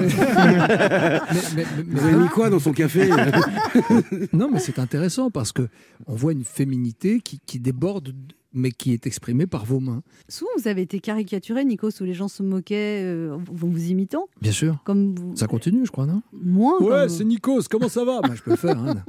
[2.06, 3.10] avez mis quoi dans son café
[4.34, 5.68] Non, mais c'est intéressant parce que
[6.08, 8.14] on voit une féminité qui, qui déborde,
[8.54, 10.04] mais qui est exprimée par vos mains.
[10.28, 14.28] Souvent, vous avez été caricaturé, Nikos, où les gens se moquaient euh, en vous imitant.
[14.42, 14.78] Bien sûr.
[14.84, 15.36] Comme vous...
[15.36, 16.22] Ça continue, je crois, non?
[16.34, 16.80] Moins.
[16.82, 18.20] Ouais, comme- c'est Nikos, comment ça va?
[18.22, 18.78] Bah, Je peux le faire.
[18.78, 19.04] hein.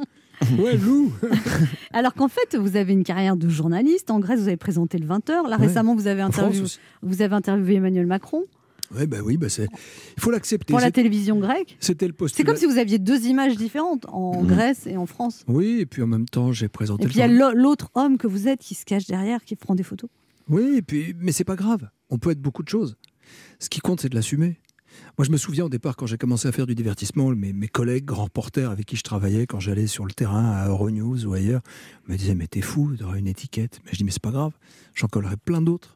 [0.59, 1.13] Ouais, Lou
[1.93, 4.11] Alors qu'en fait, vous avez une carrière de journaliste.
[4.11, 5.49] En Grèce, vous avez présenté le 20h.
[5.49, 5.67] Là, Ouais.
[5.67, 6.79] récemment, vous avez, interviewé, aussi.
[7.03, 8.43] vous avez interviewé Emmanuel Macron
[8.95, 9.69] Ouais, bah oui, bah c'est...
[10.17, 10.71] il faut l'accepter.
[10.73, 11.77] pour la C'est- télévision grecque.
[11.81, 12.47] C'était le C'est postulat.
[12.47, 14.49] comme si vous aviez deux images différentes, en Mhm.
[14.49, 15.45] Grèce et en France.
[15.49, 18.19] Oui, et puis en même temps, j'ai présenté Et puis il y a l'autre homme
[18.19, 20.11] que vous êtes qui se cache derrière, qui prend des photos.
[20.49, 21.89] Oui, et puis, mais c'est pas grave.
[22.11, 22.97] On peut être beaucoup de choses.
[23.61, 24.59] Ce qui compte, c'est de l'assumer.
[25.19, 28.05] Moi, je me souviens au départ, quand j'ai commencé à faire du divertissement, mes, collègues,
[28.05, 31.63] grands reporters avec qui je travaillais, quand j'allais sur le terrain à Euronews ou ailleurs,
[32.09, 33.81] me disaient Mais t'es fou d'avoir une étiquette.
[33.85, 34.53] Mais je dis Mais c'est pas grave,
[34.95, 35.95] j'en collerai plein d'autres.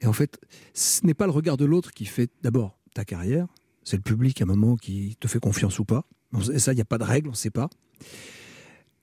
[0.00, 0.40] Et en fait,
[0.74, 3.46] ce n'est pas le regard de l'autre qui fait d'abord ta carrière,
[3.84, 6.04] c'est le public à un moment qui te fait confiance ou pas.
[6.52, 7.68] Et ça, il n'y a pas de règle, on ne sait pas.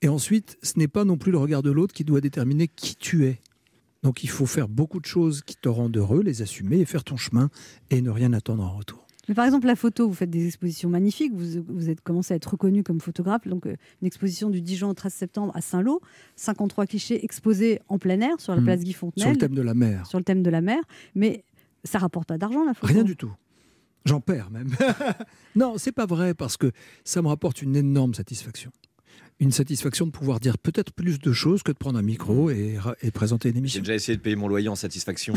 [0.00, 2.94] Et ensuite, ce n'est pas non plus le regard de l'autre qui doit déterminer qui
[2.94, 3.40] tu es.
[4.02, 7.02] Donc il faut faire beaucoup de choses qui te rendent heureux, les assumer et faire
[7.02, 7.50] ton chemin
[7.90, 9.07] et ne rien attendre en retour.
[9.28, 11.32] Mais par exemple, la photo, vous faites des expositions magnifiques.
[11.34, 13.46] Vous, vous êtes commencé à être reconnu comme photographe.
[13.46, 16.00] Donc, euh, une exposition du 10 juin au 13 septembre à Saint-Lô.
[16.36, 18.64] 53 clichés exposés en plein air sur la Mhm.
[18.64, 19.24] place Guy Fontenelle.
[19.28, 20.06] Sur le thème de la mer.
[20.06, 20.78] Sur le thème de la mer.
[21.14, 21.44] Mais
[21.84, 22.92] ça rapporte pas d'argent, la photo.
[22.92, 23.32] Rien du tout.
[24.04, 24.68] J'en perds même.
[25.56, 26.72] non, c'est pas vrai parce que
[27.04, 28.70] ça me rapporte une énorme satisfaction.
[29.40, 32.76] Une satisfaction de pouvoir dire peut-être plus de choses que de prendre un micro et,
[33.14, 33.80] présenter une J'ai émission.
[33.82, 35.32] déjà essayé de payer mon loyer en satisfaction.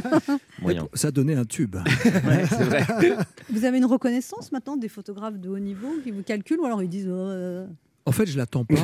[0.60, 0.88] Moyen.
[0.94, 1.76] Ça donnait un tube.
[2.04, 2.44] vrai.
[3.52, 6.82] Vous avez une reconnaissance maintenant des photographes de haut niveau qui vous calculent ou alors
[6.82, 7.06] ils disent.
[7.08, 7.66] euh,
[8.04, 8.74] En fait, je l'attends pas.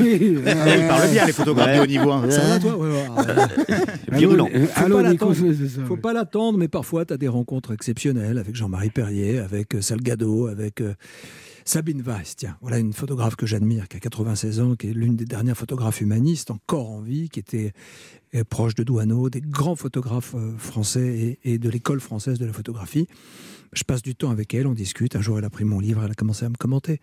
[0.00, 0.40] Ils
[0.88, 2.12] parlent bien, les photographes de haut niveau.
[2.12, 2.30] hein.
[2.30, 2.76] Ça va, toi?
[2.78, 3.76] Ouais, ouais.
[4.18, 4.48] Virulent.
[4.48, 6.00] Faut ça, Faut ouais.
[6.00, 10.46] pas l'attendre, mais parfois, tu as des rencontres exceptionnelles avec Jean-Marie Perrier, avec euh, Salgado,
[10.46, 10.94] avec euh,
[11.64, 12.36] Sabine Weiss.
[12.36, 15.56] Tiens, voilà une photographe que j'admire, qui a 96 ans, qui est l'une des dernières
[15.56, 17.72] photographes humanistes encore en vie, qui était
[18.34, 22.52] euh, proche de Douaneau, des grands photographes euh, français et, de l'école française de la
[22.52, 23.06] photographie.
[23.72, 25.16] Je passe du temps avec elle, on discute.
[25.16, 27.00] Un jour, elle a pris mon livre, elle a commencé à me commenter.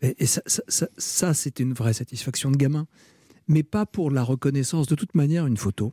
[0.00, 2.86] Et, ça- ça, c'est une vraie satisfaction de gamin.
[3.48, 4.86] Mais pas pour la reconnaissance.
[4.86, 5.92] De toute manière, une photo,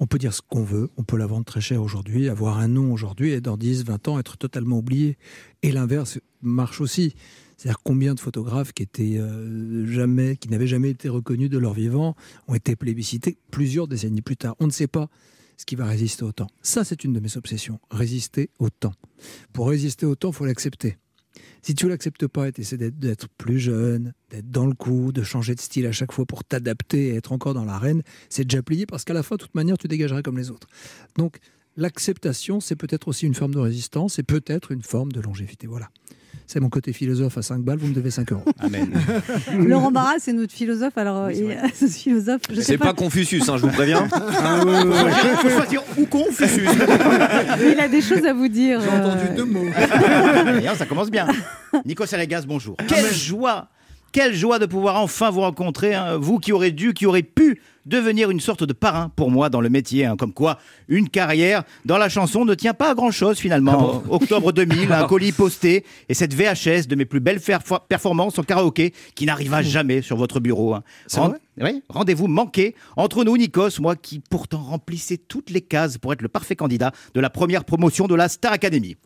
[0.00, 2.68] on peut dire ce qu'on veut, on peut la vendre très cher aujourd'hui, avoir un
[2.68, 5.18] nom aujourd'hui et dans 10, 20 ans être totalement oublié.
[5.62, 7.14] Et l'inverse marche aussi.
[7.56, 12.16] C'est-à-dire combien de photographes euh, qui n'avaient jamais été reconnus de leur vivant,
[12.48, 14.56] ont été plébiscités plusieurs décennies plus tard.
[14.58, 15.10] On ne sait pas
[15.58, 16.46] ce qui va résister au temps.
[16.62, 17.78] Ça, c'est une de mes obsessions.
[17.90, 18.94] Résister au temps.
[19.52, 20.96] Pour résister au temps, il faut l'accepter.
[21.62, 25.22] Si tu l'acceptes pas et essaies d'être, d'être plus jeune, d'être dans le coup, de
[25.22, 28.62] changer de style à chaque fois pour t'adapter et être encore dans l'arène, c'est déjà
[28.62, 30.68] plié parce qu'à la fin, de toute manière, tu dégageras comme les autres.
[31.16, 31.38] Donc,
[31.76, 35.66] l'acceptation, c'est peut-être aussi une forme de résistance et peut-être une forme de longévité.
[35.66, 35.90] Voilà.
[36.52, 38.42] C'est mon côté philosophe à 5 balles, vous me devez 5 euros.
[38.58, 38.90] Amen.
[39.56, 40.98] Laurent Barra, c'est notre philosophe.
[40.98, 44.08] Alors, et, ce philosophe, je sais C'est pas Confucius, hein, je vous préviens.
[44.42, 46.68] Ah Il faut choisir ou Confucius.
[47.60, 48.80] Il a des choses à vous dire.
[48.80, 49.66] J'ai entendu euh, deux mots.
[50.44, 51.28] D'ailleurs, ça commence bien.
[51.84, 52.76] Nico Salagaz, bonjour.
[52.88, 53.68] Quelle joie
[54.12, 57.60] quelle joie de pouvoir enfin vous rencontrer, hein, vous qui aurez dû, qui aurez pu
[57.90, 60.06] devenir une sorte de parrain pour moi dans le métier.
[60.06, 64.02] hein, comme quoi, une carrière dans la chanson ne tient pas à grand-chose finalement.
[64.08, 67.40] Octobre 2000, un colis posté et cette VHS de mes plus belles
[67.88, 70.74] performances en karaoké qui n'arriva jamais sur votre bureau.
[70.74, 70.82] hein.
[71.20, 76.12] Rend- oui, Rendez-vous manqué entre nous, Nikos, moi qui pourtant remplissais toutes les cases pour
[76.12, 78.96] être le parfait candidat de la première promotion de la Star Academy.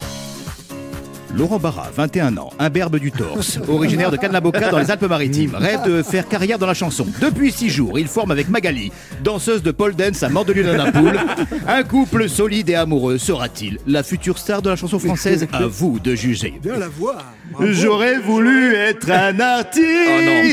[1.37, 6.03] Laurent Barra, 21 ans, imberbe du torse, originaire de Cannaboca dans les Alpes-Maritimes, rêve de
[6.03, 7.07] faire carrière dans la chanson.
[7.21, 11.19] Depuis six jours, il forme avec Magali, danseuse de pole dance à Mandelieu-Napoule.
[11.67, 15.47] Un couple solide et amoureux sera-t-il la future star de la chanson française?
[15.53, 16.55] À vous de juger.
[16.63, 17.19] Bien la voix.
[17.61, 19.87] J'aurais voulu être un artiste.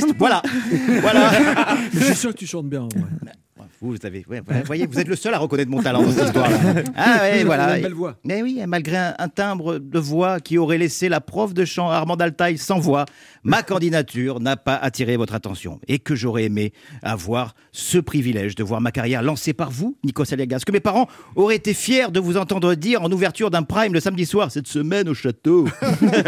[0.04, 0.14] Oh non.
[0.18, 0.42] Voilà,
[1.02, 1.32] voilà.
[1.94, 2.82] Mais je suis sûr que tu chantes bien.
[2.82, 3.34] en vrai.
[3.82, 6.12] Vous, vous avez, ouais, voilà, voyez, vous êtes le seul à reconnaître mon talent dans
[6.12, 6.48] cette histoire.
[6.96, 7.78] Ah ouais, Elle voilà.
[7.78, 8.16] une belle voix.
[8.24, 11.90] Mais oui, malgré un, un timbre de voix qui aurait laissé la prof de chant
[11.90, 13.06] Armand Altaï sans voix,
[13.44, 18.64] ma candidature n'a pas attiré votre attention et que j'aurais aimé avoir ce privilège de
[18.64, 22.20] voir ma carrière lancée par vous, Nikos Aliagas, que mes parents auraient été fiers de
[22.20, 25.68] vous entendre dire en ouverture d'un prime le samedi soir cette semaine au château.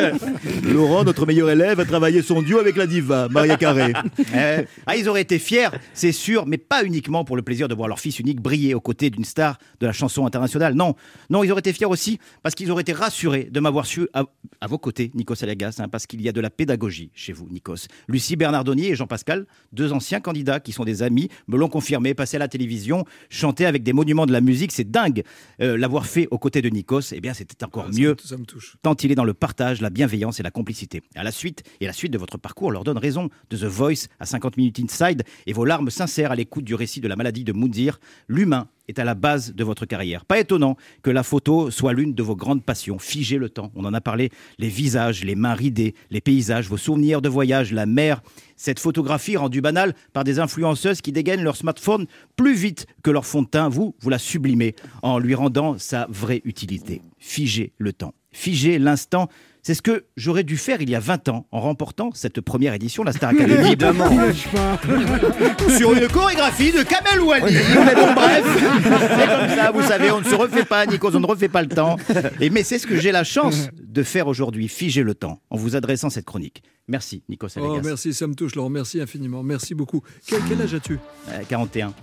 [0.63, 3.93] Laurent, notre meilleur élève, a travaillé son duo avec la diva, Maria Carré.
[4.35, 7.75] Euh, ah, ils auraient été fiers, c'est sûr, mais pas uniquement pour le plaisir de
[7.75, 10.73] voir leur fils unique briller aux côtés d'une star de la chanson internationale.
[10.73, 10.95] Non,
[11.29, 14.23] non, ils auraient été fiers aussi parce qu'ils auraient été rassurés de m'avoir su à,
[14.59, 17.47] à vos côtés, Nikos Aliagas, hein, parce qu'il y a de la pédagogie chez vous,
[17.49, 17.87] Nikos.
[18.07, 22.37] Lucie Bernardoni et Jean-Pascal, deux anciens candidats qui sont des amis, me l'ont confirmé, passé
[22.37, 25.23] à la télévision, chanter avec des monuments de la musique, c'est dingue.
[25.61, 28.37] Euh, L'avoir fait aux côtés de Nikos, eh bien, c'était encore Ah, mieux me- ça
[28.37, 28.77] me touche.
[28.81, 31.01] tant il est dans le partage, la bienveillance et la complicité.
[31.15, 34.07] À la suite, et la suite de votre parcours leur donne raison de The Voice
[34.19, 37.43] à 50 minutes inside et vos larmes sincères à l'écoute du récit de la maladie
[37.43, 37.99] de Moundir.
[38.27, 40.25] L'humain est à la base de votre carrière.
[40.25, 42.99] Pas étonnant que la photo soit l'une de vos grandes passions.
[42.99, 44.29] Figer le temps, on en a parlé,
[44.59, 48.21] les visages, les mains ridées, les paysages, vos souvenirs de voyage, la mer.
[48.55, 52.05] Cette photographie rendue banale par des influenceuses qui dégainent leur smartphone
[52.35, 56.07] plus vite que leur fond de teint, vous, vous la sublimez en lui rendant sa
[56.09, 57.01] vraie utilité.
[57.17, 58.13] Figer le temps.
[58.31, 59.29] Figer l'instant.
[59.65, 62.73] C'est ce que j'aurais dû faire il y a 20 ans en remportant cette première
[62.73, 63.59] édition de la Star Academy.
[63.67, 64.09] Évidemment.
[65.77, 67.53] Sur une chorégraphie de Kamel Ouali.
[67.85, 71.19] Mais bon, bref, c'est comme ça, vous savez, on ne se refait pas, Nikos, on
[71.19, 71.95] ne refait pas le temps.
[72.39, 75.55] Et, mais c'est ce que j'ai la chance de faire aujourd'hui, figer le temps, en
[75.57, 76.61] vous adressant cette chronique.
[76.89, 78.69] Merci, Nikos Oh, merci, ça me touche, Laurent.
[78.69, 79.41] Merci infiniment.
[79.43, 80.01] Merci beaucoup.
[80.27, 80.99] Quel, quel âge as-tu
[81.29, 81.93] Euh, 41.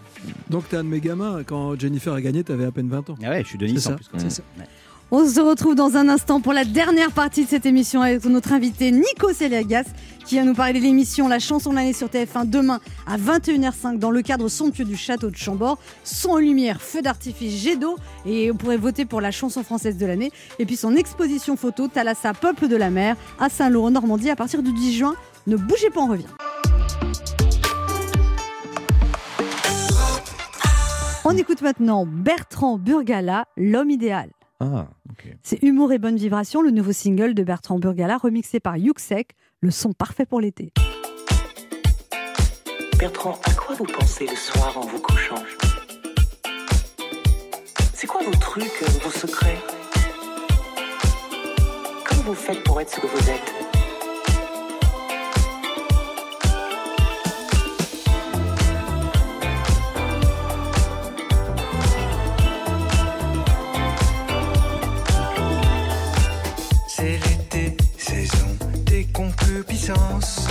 [0.49, 1.43] Donc, t'es un de mes gamins.
[1.45, 3.15] Quand Jennifer a gagné, t'avais à peine 20 ans.
[3.23, 4.07] Ah ouais, je suis de Nice C'est en ça, plus.
[4.11, 4.31] quand c'est même.
[4.31, 4.43] ça.
[4.59, 4.65] Ouais.
[5.13, 8.53] On se retrouve dans un instant pour la dernière partie de cette émission avec notre
[8.53, 9.87] invité Nico Celiagas
[10.25, 13.99] qui va nous parler de l'émission La chanson de l'année sur TF1 demain à 21h05
[13.99, 15.79] dans le cadre somptueux du château de Chambord.
[16.05, 20.07] Son lumière, feu d'artifice, jet d'eau et on pourrait voter pour la chanson française de
[20.07, 20.31] l'année.
[20.61, 24.63] Et puis son exposition photo Thalassa, peuple de la mer à Saint-Laurent, Normandie à partir
[24.63, 25.17] du 10 juin.
[25.49, 26.27] Ne bougez pas, on revient.
[31.25, 34.31] On écoute maintenant Bertrand Burgala, L'homme idéal.
[34.61, 34.87] Ah,
[35.43, 39.71] C'est Humour et bonne vibration, le nouveau single de Bertrand Burgala, remixé par Yuxek, le
[39.71, 40.73] son parfait pour l'été.
[42.99, 45.43] Bertrand, à quoi vous pensez le soir en vous couchant?
[47.95, 49.59] C'est quoi vos trucs, vos secrets?
[52.09, 53.70] Comment vous faites pour être ce que vous êtes?
[69.61, 70.47] Concupiscences.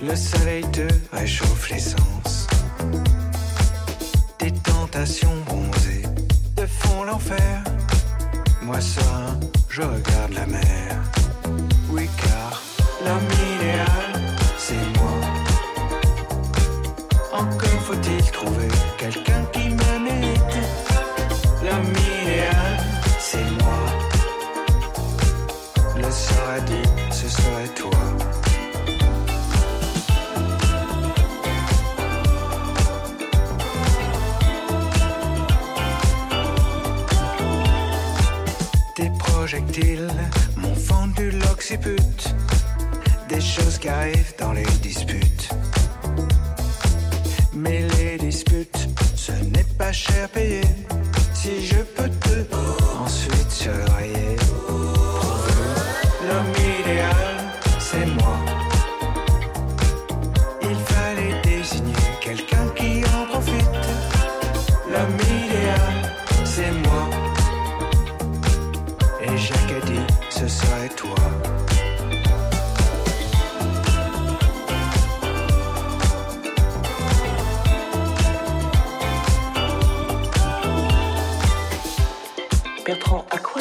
[0.00, 2.46] Le soleil te réchauffe l'essence.
[4.38, 6.04] Des tentations bronzées
[6.54, 7.64] te font l'enfer.
[8.62, 11.02] Moi serein, je regarde la mer.
[11.90, 12.62] Oui, car
[13.04, 15.18] l'homme idéal, c'est moi.
[17.32, 18.68] Encore faut-il trouver
[18.98, 20.58] quelqu'un qui me mérite.
[21.64, 22.78] L'homme idéal,
[23.18, 23.80] c'est moi.
[25.96, 28.07] Le serait dit, ce serait toi.
[38.98, 40.10] Des projectiles
[40.56, 42.18] m'ont fendu l'occiput.
[43.28, 45.50] Des choses qui arrivent dans les disputes.
[47.54, 50.62] Mais les disputes, ce n'est pas cher payé.
[51.32, 52.52] Si je peux te
[53.00, 54.36] ensuite se rayer.
[56.26, 57.27] L'homme idéal,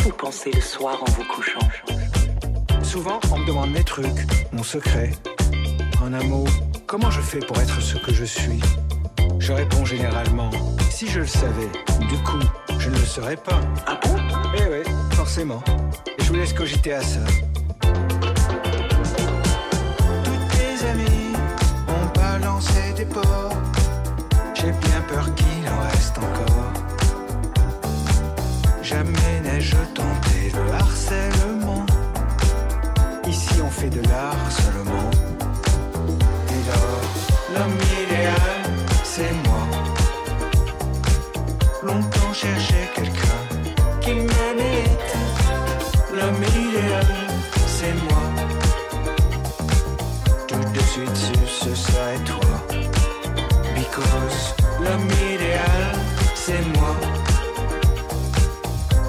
[0.08, 1.60] vous pensez le soir en vous couchant
[2.82, 5.12] Souvent, on me demande mes trucs, mon secret.
[6.01, 6.45] En un mot,
[6.86, 8.62] comment je fais pour être ce que je suis?
[9.39, 10.49] Je réponds généralement,
[10.89, 12.39] si je le savais, du coup,
[12.80, 13.60] je ne le serais pas.
[13.86, 14.16] Ah bon?
[14.55, 15.62] Eh oui, forcément.
[16.18, 17.20] Et je vous laisse cogiter à ça.
[20.24, 21.36] Toutes tes amies
[21.89, 23.51] ont balancé des ports.
[24.53, 26.66] J'ai bien peur qu'il en reste encore.
[28.90, 31.86] Jamais n'ai-je tenté le harcèlement.
[33.28, 35.10] Ici on fait de l'art seulement.
[37.54, 38.64] L'homme idéal,
[39.04, 39.68] c'est moi.
[42.34, 43.42] chercher quelqu'un
[44.00, 45.14] qui mérite.
[46.16, 47.08] L'homme idéal,
[47.68, 48.26] c'est moi.
[50.48, 52.54] Tout de suite, su, ce serait toi.
[53.76, 55.96] Because l'homme idéal,
[56.36, 57.27] c'est moi.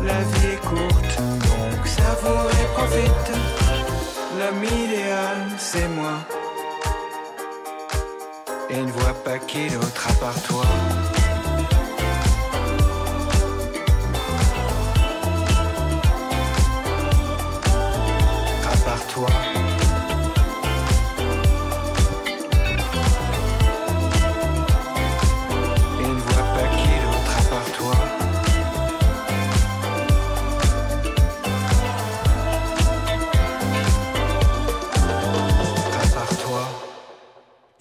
[0.08, 3.28] La vie est courte, donc savoure et profite.
[4.38, 6.16] L'homme idéal, c'est moi.
[8.70, 10.64] Et ne vois pas qui d'autre à part toi.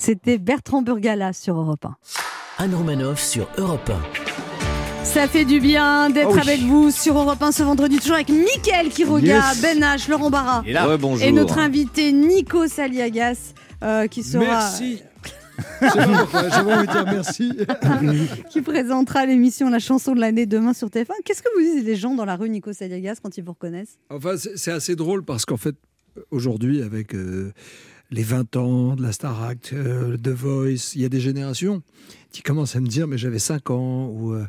[0.08, 2.64] C'était Bertrand Burgala sur Europe 1.
[2.64, 3.92] Anne Romanoff sur Europe
[5.04, 6.40] Ça fait du bien d'être Oh oui.
[6.40, 9.62] avec vous sur Europe 1 ce vendredi, toujours avec Mickaël Quiroga, Yes.
[9.62, 10.64] Ben H, Laurent Barra.
[10.66, 11.28] Et là, rebonjour.
[11.28, 13.54] Et notre invité Nico Saliagas,
[13.84, 14.46] euh, qui sera.
[14.46, 15.04] Merci.
[15.82, 17.52] J'avais envie de dire merci.
[18.50, 21.08] qui présentera l'émission La chanson de l'année demain sur TF1.
[21.26, 23.98] Qu'est-ce que vous disent les gens dans la rue Nico Saliagas quand ils vous reconnaissent?
[24.10, 25.76] Enfin, c'est c'est assez drôle parce qu'en fait,
[26.32, 27.52] aujourd'hui, avec euh,
[28.12, 31.82] les 20 ans de la Starac, euh, The Voice, il y a des générations
[32.32, 34.46] qui commencent à me dire Mais j'avais 5 ans, ou euh,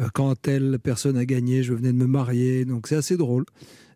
[0.00, 2.64] euh, quand telle personne a gagné, je venais de me marier.
[2.64, 3.44] Donc c'est assez drôle.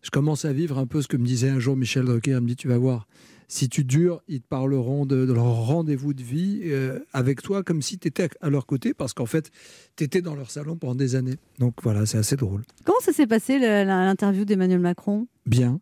[0.01, 2.31] Je commence à vivre un peu ce que me disait un jour Michel Drucker.
[2.31, 3.07] Il me dit Tu vas voir.
[3.49, 7.61] Si tu dures, ils te parleront de, de leur rendez-vous de vie euh, avec toi
[7.61, 9.51] comme si tu étais à leur côté parce qu'en fait,
[9.95, 11.35] tu étais dans leur salon pendant des années.
[11.59, 12.63] Donc voilà, c'est assez drôle.
[12.83, 15.27] Comment ça s'est passé l'interview d'Emmanuel Macron?
[15.45, 15.79] Bien,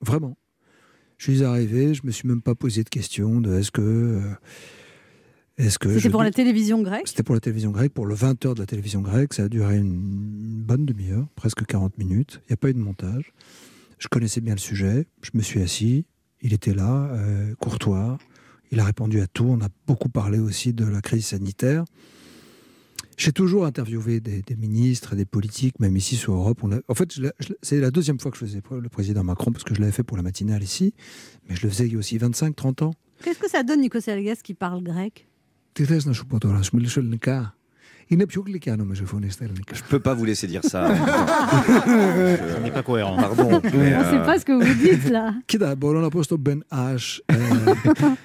[0.00, 0.36] vraiment.
[1.24, 3.80] Je suis arrivé, je me suis même pas posé de questions de est-ce que.
[3.80, 4.20] euh,
[5.56, 7.08] est-ce que C'était pour la télévision grecque?
[7.08, 9.32] C'était pour la télévision grecque, pour le 20h de la télévision grecque.
[9.32, 12.42] Ça a duré une, une bonne demi-heure, presque 40 minutes.
[12.42, 13.32] Il n'y a pas eu de montage.
[13.98, 15.06] Je connaissais bien le sujet.
[15.22, 16.04] Je me suis assis.
[16.42, 18.18] Il était là, euh, courtois.
[18.70, 19.46] Il a répondu à tout.
[19.48, 21.86] On a beaucoup parlé aussi de la crise sanitaire.
[23.23, 26.59] J'ai toujours interviewé des, des ministres et des politiques, même ici sur Europe.
[26.63, 28.61] On a- en fait, je l'ai- je l'ai- c'est la deuxième fois que je faisais
[28.87, 30.93] le président Macron, parce que je l'avais fait pour la matinale ici,
[31.45, 32.93] mais je le faisais il y a aussi 25-30 ans.
[33.23, 35.13] Qu'est-ce que ça donne Nico Saliagas qui parle grec
[35.73, 37.53] Τι θες να σου πω τώρα, να σου μιλήσω ελληνικά.
[38.11, 39.75] Είναι πιο γλυκιά νομίζω φωνή στα ελληνικά.
[39.75, 40.81] Je peux pas vous laisser dire ça.
[42.57, 43.15] On n'est pas cohérent.
[43.25, 43.49] Pardon.
[43.63, 45.25] mais, On ne sait euh, pas ce que vous dites là.
[45.45, 47.35] Κοίτα, μπορώ να πω στον Μπεν Άσ, ε,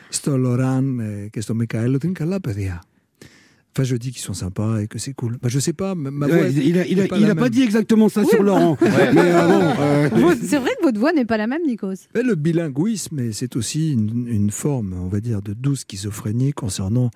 [0.08, 2.82] στο Λοράν ε, και στο Μικαέλ ότι είναι καλά παιδιά.
[3.75, 5.37] Enfin, je dis qu'ils sont sympas et que c'est cool.
[5.41, 6.47] Bah, je sais pas, ma Ouais, voix.
[6.47, 7.49] il il a, il a- est pas il la a pas même.
[7.51, 8.77] dit exactement ça sur Laurent.
[8.81, 8.89] Ouais.
[9.15, 11.93] Euh, bon, euh, C'est vrai que votre voix n'est pas la même, Nikos.
[12.15, 17.11] Mais le bilinguisme, c'est aussi une, une forme, on va dire, de douce schizophrénie concernant.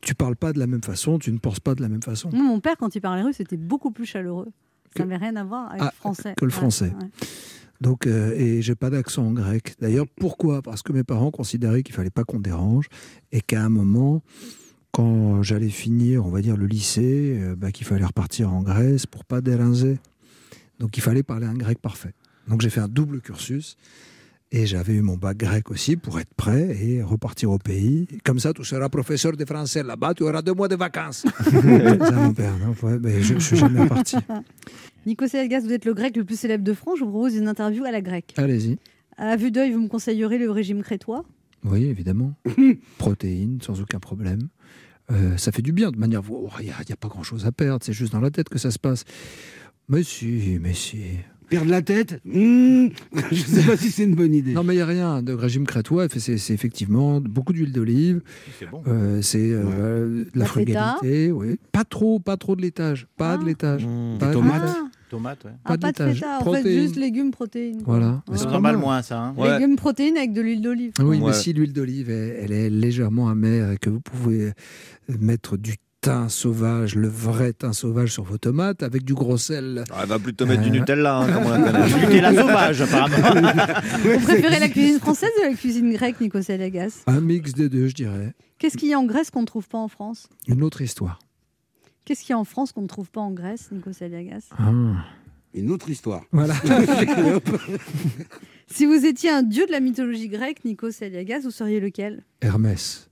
[0.00, 2.30] Tu parles pas de la même façon, tu ne penses pas de la même façon.
[2.32, 4.46] Moi, mon père, quand il parlait russe, c'était beaucoup plus chaleureux.
[4.96, 6.34] Ça n'avait rien à voir avec Ah, le français.
[6.38, 6.92] que le français.
[7.00, 7.08] ouais.
[7.80, 9.74] Donc, euh, et j'ai pas d'accent en grec.
[9.80, 10.62] D'ailleurs, pourquoi?
[10.62, 12.86] Parce que mes parents considéraient qu'il fallait pas qu'on dérange
[13.32, 14.22] et qu'à un moment,
[14.92, 19.06] quand j'allais finir, on va dire le lycée, euh, bah, qu'il fallait repartir en Grèce
[19.06, 19.98] pour pas déranger.
[20.78, 22.14] Donc, il fallait parler un grec parfait.
[22.48, 23.76] Donc, j'ai fait un double cursus
[24.50, 28.06] et j'avais eu mon bac grec aussi pour être prêt et repartir au pays.
[28.24, 31.26] Comme ça, tu seras professeur de français là-bas, tu auras deux mois de vacances.
[31.44, 34.16] Ça, mon père, non, ouais, mais je, je suis jamais parti.
[35.06, 36.98] Nico Saliagas, vous êtes le grec le plus célèbre de France.
[36.98, 38.34] Je vous propose une interview à la grecque.
[38.36, 38.78] Allez-y.
[39.16, 41.24] À vue d'œil, vous me conseillerez le régime crétois
[41.70, 42.34] Oui, évidemment.
[42.98, 44.48] Protéines, sans aucun problème.
[45.10, 46.22] Euh, ça fait du bien, de manière.
[46.60, 48.58] Il n'y a, y a pas grand-chose à perdre, c'est juste dans la tête que
[48.58, 49.04] ça se passe.
[49.88, 50.98] Mais si, mais si.
[51.48, 52.20] Perdre la tête?
[52.26, 52.88] Hmm,
[53.32, 54.52] Je ne sais pas si c'est une bonne idée.
[54.52, 56.06] Non, mais il n'y a rien de régime crétois.
[56.10, 58.20] C'est effectivement beaucoup d'huile d'olive.
[58.86, 61.32] Euh, c'est euh, de la, La frugalité.
[61.32, 61.58] Oui.
[61.72, 63.06] Pas trop, pas trop de laitage.
[63.16, 63.86] Pas de laitage.
[63.86, 64.18] Mmh.
[64.18, 64.62] Pas Des de tomates.
[64.62, 64.76] laitage.
[65.08, 65.50] Tomates, ouais.
[65.64, 67.82] Ah, pas de feta, en fait, juste légumes, protéines.
[67.84, 68.16] Voilà.
[68.18, 68.22] Ah.
[68.30, 68.80] Mais c'est pas normal mal.
[68.84, 69.18] moins ça.
[69.20, 69.34] hein.
[69.58, 70.92] Légumes, protéines avec de l'huile d'olive.
[71.00, 71.26] Oui, Ouais.
[71.28, 74.52] mais si l'huile d'olive, elle, elle est légèrement amère et que vous pouvez
[75.20, 79.82] mettre du thym sauvage, le vrai thym sauvage sur vos tomates, avec du gros sel.
[79.90, 81.86] Ah, elle va plutôt mettre du Euh, Nutella, hein, comme on la connaît.
[81.88, 83.16] Du Nutella sauvage, apparemment.
[84.04, 87.88] Vous préférez la cuisine française ou la cuisine grecque, Nico Saliagas Un mix des deux,
[87.88, 88.34] je dirais.
[88.58, 90.28] Qu'est-ce qu'il y a en Grèce qu'on ne trouve pas en France?
[90.46, 91.18] Une autre histoire.
[92.08, 94.48] Qu'est-ce qu'il y a en France qu'on ne trouve pas en Grèce, Nico Saliagas?
[94.56, 94.72] Ah.
[95.52, 96.24] Une autre histoire.
[96.32, 96.54] Voilà.
[98.66, 102.22] Si vous étiez un dieu de la mythologie grecque, Nico Saliagas, vous seriez lequel?
[102.40, 103.10] Hermès,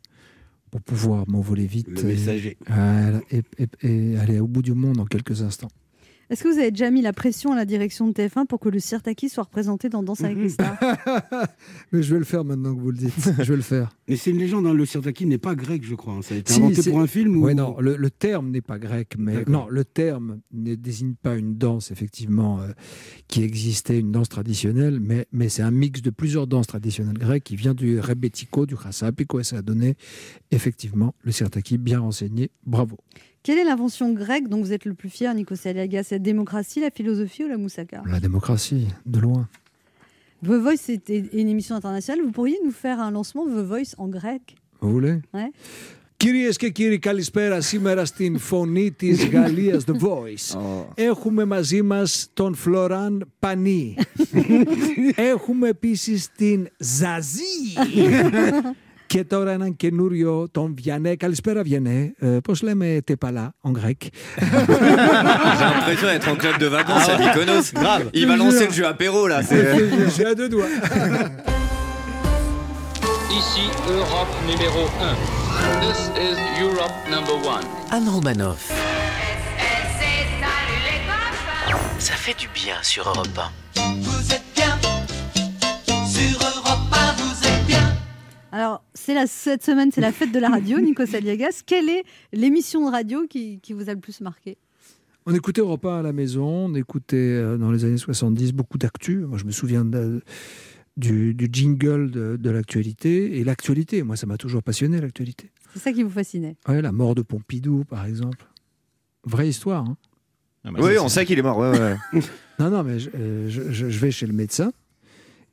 [0.70, 1.88] pour pouvoir m'envoler vite.
[1.88, 2.50] Le messager.
[2.52, 5.68] Et, voilà, et- et- et aller au bout du monde en quelques instants.
[6.28, 8.68] Est-ce que vous avez déjà mis la pression à la direction de TF1 pour que
[8.68, 10.76] le Sirtaki soit représenté dans Danse avec les stars?
[11.92, 13.14] Mais je vais le faire maintenant que vous le dites.
[13.38, 13.90] je vais le faire.
[14.08, 16.14] Mais c'est une légende, hein, le Sirtaki n'est pas grec, je crois.
[16.14, 16.22] hein.
[16.22, 17.44] Ça a été Si, inventé pour un film ou...
[17.44, 21.36] Ouais, non, le, le terme n'est pas grec, mais non, le terme ne désigne pas
[21.36, 22.68] une danse effectivement euh,
[23.28, 27.44] qui existait, une danse traditionnelle, mais, mais c'est un mix de plusieurs danses traditionnelles grecques
[27.44, 29.96] qui vient du rebetiko, du chasapiko, et ça a donné
[30.50, 32.50] effectivement le sirtaki bien renseigné.
[32.64, 32.96] Bravo.
[33.45, 36.91] Quelle est l'invention grecque dont vous êtes le plus fier, Nikos Aliagas La démocratie, la
[36.91, 39.47] philosophie ou la moussaka La démocratie, de loin.
[40.43, 42.19] The Voice c'était une émission internationale.
[42.25, 44.43] Vous pourriez nous faire un lancement The Voice en grec
[44.81, 45.51] Vous voulez Ouais.
[46.17, 47.61] Κυρίες και κύριοι, καλησπέρα.
[47.61, 50.57] Σήμερα στην φωνή της Γαλλίας The Voice
[50.95, 53.97] έχουμε μαζί μας τον Φλωράν Πανί.
[55.15, 57.73] έχουμε επίσης την Ζαζί.
[59.07, 61.15] Και τώρα έναν καινούριο, τον Βιανέ.
[61.15, 62.13] Καλησπέρα Βιανέ.
[62.19, 64.07] Ε, πώς λέμε τεπαλά en grec
[64.39, 67.65] J'ai l'impression d'être en club de vacances à Mykonos.
[67.81, 68.05] Grave.
[68.19, 69.39] Il va lancer le jeu apéro là.
[69.49, 70.71] c'est- J'ai à deux doigts.
[73.39, 73.63] Ici
[73.97, 75.15] Europe numéro 1.
[75.83, 77.95] This is Europe number 1.
[77.95, 78.63] Anne Romanoff.
[82.07, 83.49] Ça fait du bien sur Europe 1.
[84.07, 84.73] Vous êtes bien
[86.15, 87.85] sur Europe 1, vous êtes bien.
[88.51, 88.84] Alors, c'est
[89.14, 91.62] la, cette semaine, c'est la fête de la radio, Nikos Aliagas.
[91.66, 94.56] Quelle est l'émission de radio qui, qui vous a le plus marqué?
[95.26, 98.78] On écoutait Europe 1 à la maison, on écoutait euh, dans les années 70 beaucoup
[98.78, 99.16] d'actu.
[99.18, 100.22] Moi, je me souviens de-
[100.96, 103.38] du, du jingle de, de l'actualité.
[103.38, 105.50] Et l'actualité, moi, ça m'a toujours passionné, l'actualité.
[105.74, 106.56] C'est ça qui vous fascinait?
[106.68, 108.46] Ouais, la mort de Pompidou, par exemple.
[109.24, 109.84] Vraie histoire.
[109.84, 109.96] Hein.
[110.78, 111.58] Oui, on sait qu'il est mort.
[111.58, 111.96] Ouais, ouais.
[112.58, 114.72] Non, non, mais je, euh, je- je- je vais chez le médecin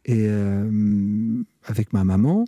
[0.06, 0.70] et euh,
[1.66, 2.45] avec ma maman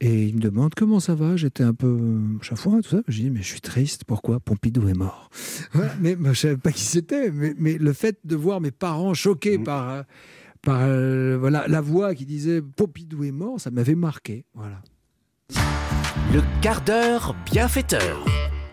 [0.00, 1.36] et il me demande comment ça va?
[1.36, 1.98] J'étais un peu
[2.42, 3.02] chafouin, tout ça.
[3.08, 4.04] Je dis mais je suis triste.
[4.04, 4.40] Pourquoi?
[4.40, 5.30] Pompidou est mort.
[5.72, 7.30] Voilà, mais moi, je savais pas qui c'était.
[7.30, 10.02] Mais, mais le fait de voir mes parents choqués par euh,
[10.62, 14.44] par euh, voilà la voix qui disait Pompidou est mort, ça m'avait marqué.
[14.54, 14.82] Voilà.
[16.32, 18.24] Le quart d'heure bienfaiteur.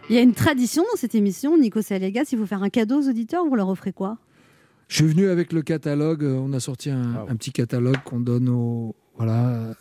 [0.10, 2.26] Il y a une tradition dans cette émission, Nikos Aliagas.
[2.32, 3.46] Il faut faire un cadeau aux auditeurs.
[3.46, 4.18] Vous leur offrez quoi?
[4.94, 6.24] Je suis venu avec le catalogue.
[6.24, 9.72] euh, On a sorti un, un petit catalogue qu'on donne aux, voilà,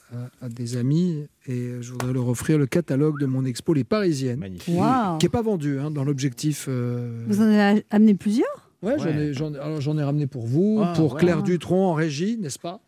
[0.40, 1.26] à, à des amis.
[1.46, 4.42] Et je voudrais leur offrir le catalogue de mon expo Les Parisiennes.
[4.68, 5.18] Wow.
[5.18, 6.64] Qui n'est pas vendu hein, dans l'objectif.
[6.66, 8.70] euh, Vous en avez amené plusieurs?
[8.82, 11.20] Ouais, j'en ai, j'en ai- alors j'en ai ramené pour vous, Ah, pour ouais.
[11.20, 12.80] Claire Dutronc en régie, n'est-ce pas?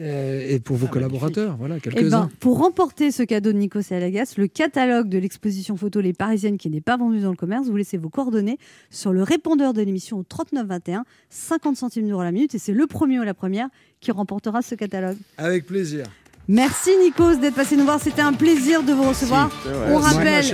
[0.00, 2.22] Euh, Et pour vos collaborateurs, voilà, Eh quelques-uns.
[2.22, 6.58] ben, pour remporter ce cadeau de Nikos Aliagas, le catalogue de l'exposition photo Les Parisiennes
[6.58, 8.58] qui n'est pas vendu dans le commerce, vous laissez vos coordonnées
[8.90, 12.86] sur le répondeur de l'émission au 3921, 50 centimes d'euros la minute, et c'est le
[12.86, 13.68] premier ou la première
[14.00, 15.16] qui remportera ce catalogue.
[15.38, 16.06] Avec plaisir.
[16.46, 19.50] Merci Nikos d'être passé nous voir, c'était un plaisir de vous recevoir.
[19.62, 19.68] Si.
[19.88, 20.44] On rappelle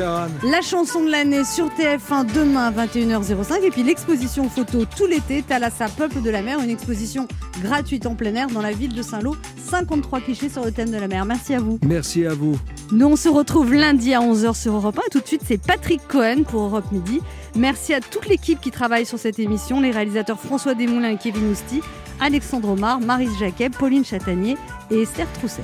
[0.44, 5.42] la chanson de l'année sur TF1 demain à 21h05 et puis l'exposition photo tout l'été,
[5.42, 7.26] Thalassa Peuple de la mer, une exposition
[7.60, 9.34] gratuite en plein air dans la ville de Saint-Lô,
[9.68, 11.24] 53 clichés sur le thème de la mer.
[11.24, 11.80] Merci à vous.
[11.84, 12.56] Merci à vous.
[12.92, 15.02] Nous, on se retrouve lundi à 11h sur Europe 1.
[15.06, 17.20] Et tout de suite, c'est Patrick Cohen pour Europe Midi.
[17.56, 21.50] Merci à toute l'équipe qui travaille sur cette émission, les réalisateurs François Desmoulins et Kevin
[21.50, 21.82] Ousti,
[22.20, 24.56] Alexandre Omar, Marise Jacquet, Pauline Chatanier
[24.90, 25.62] et Esther Trousset.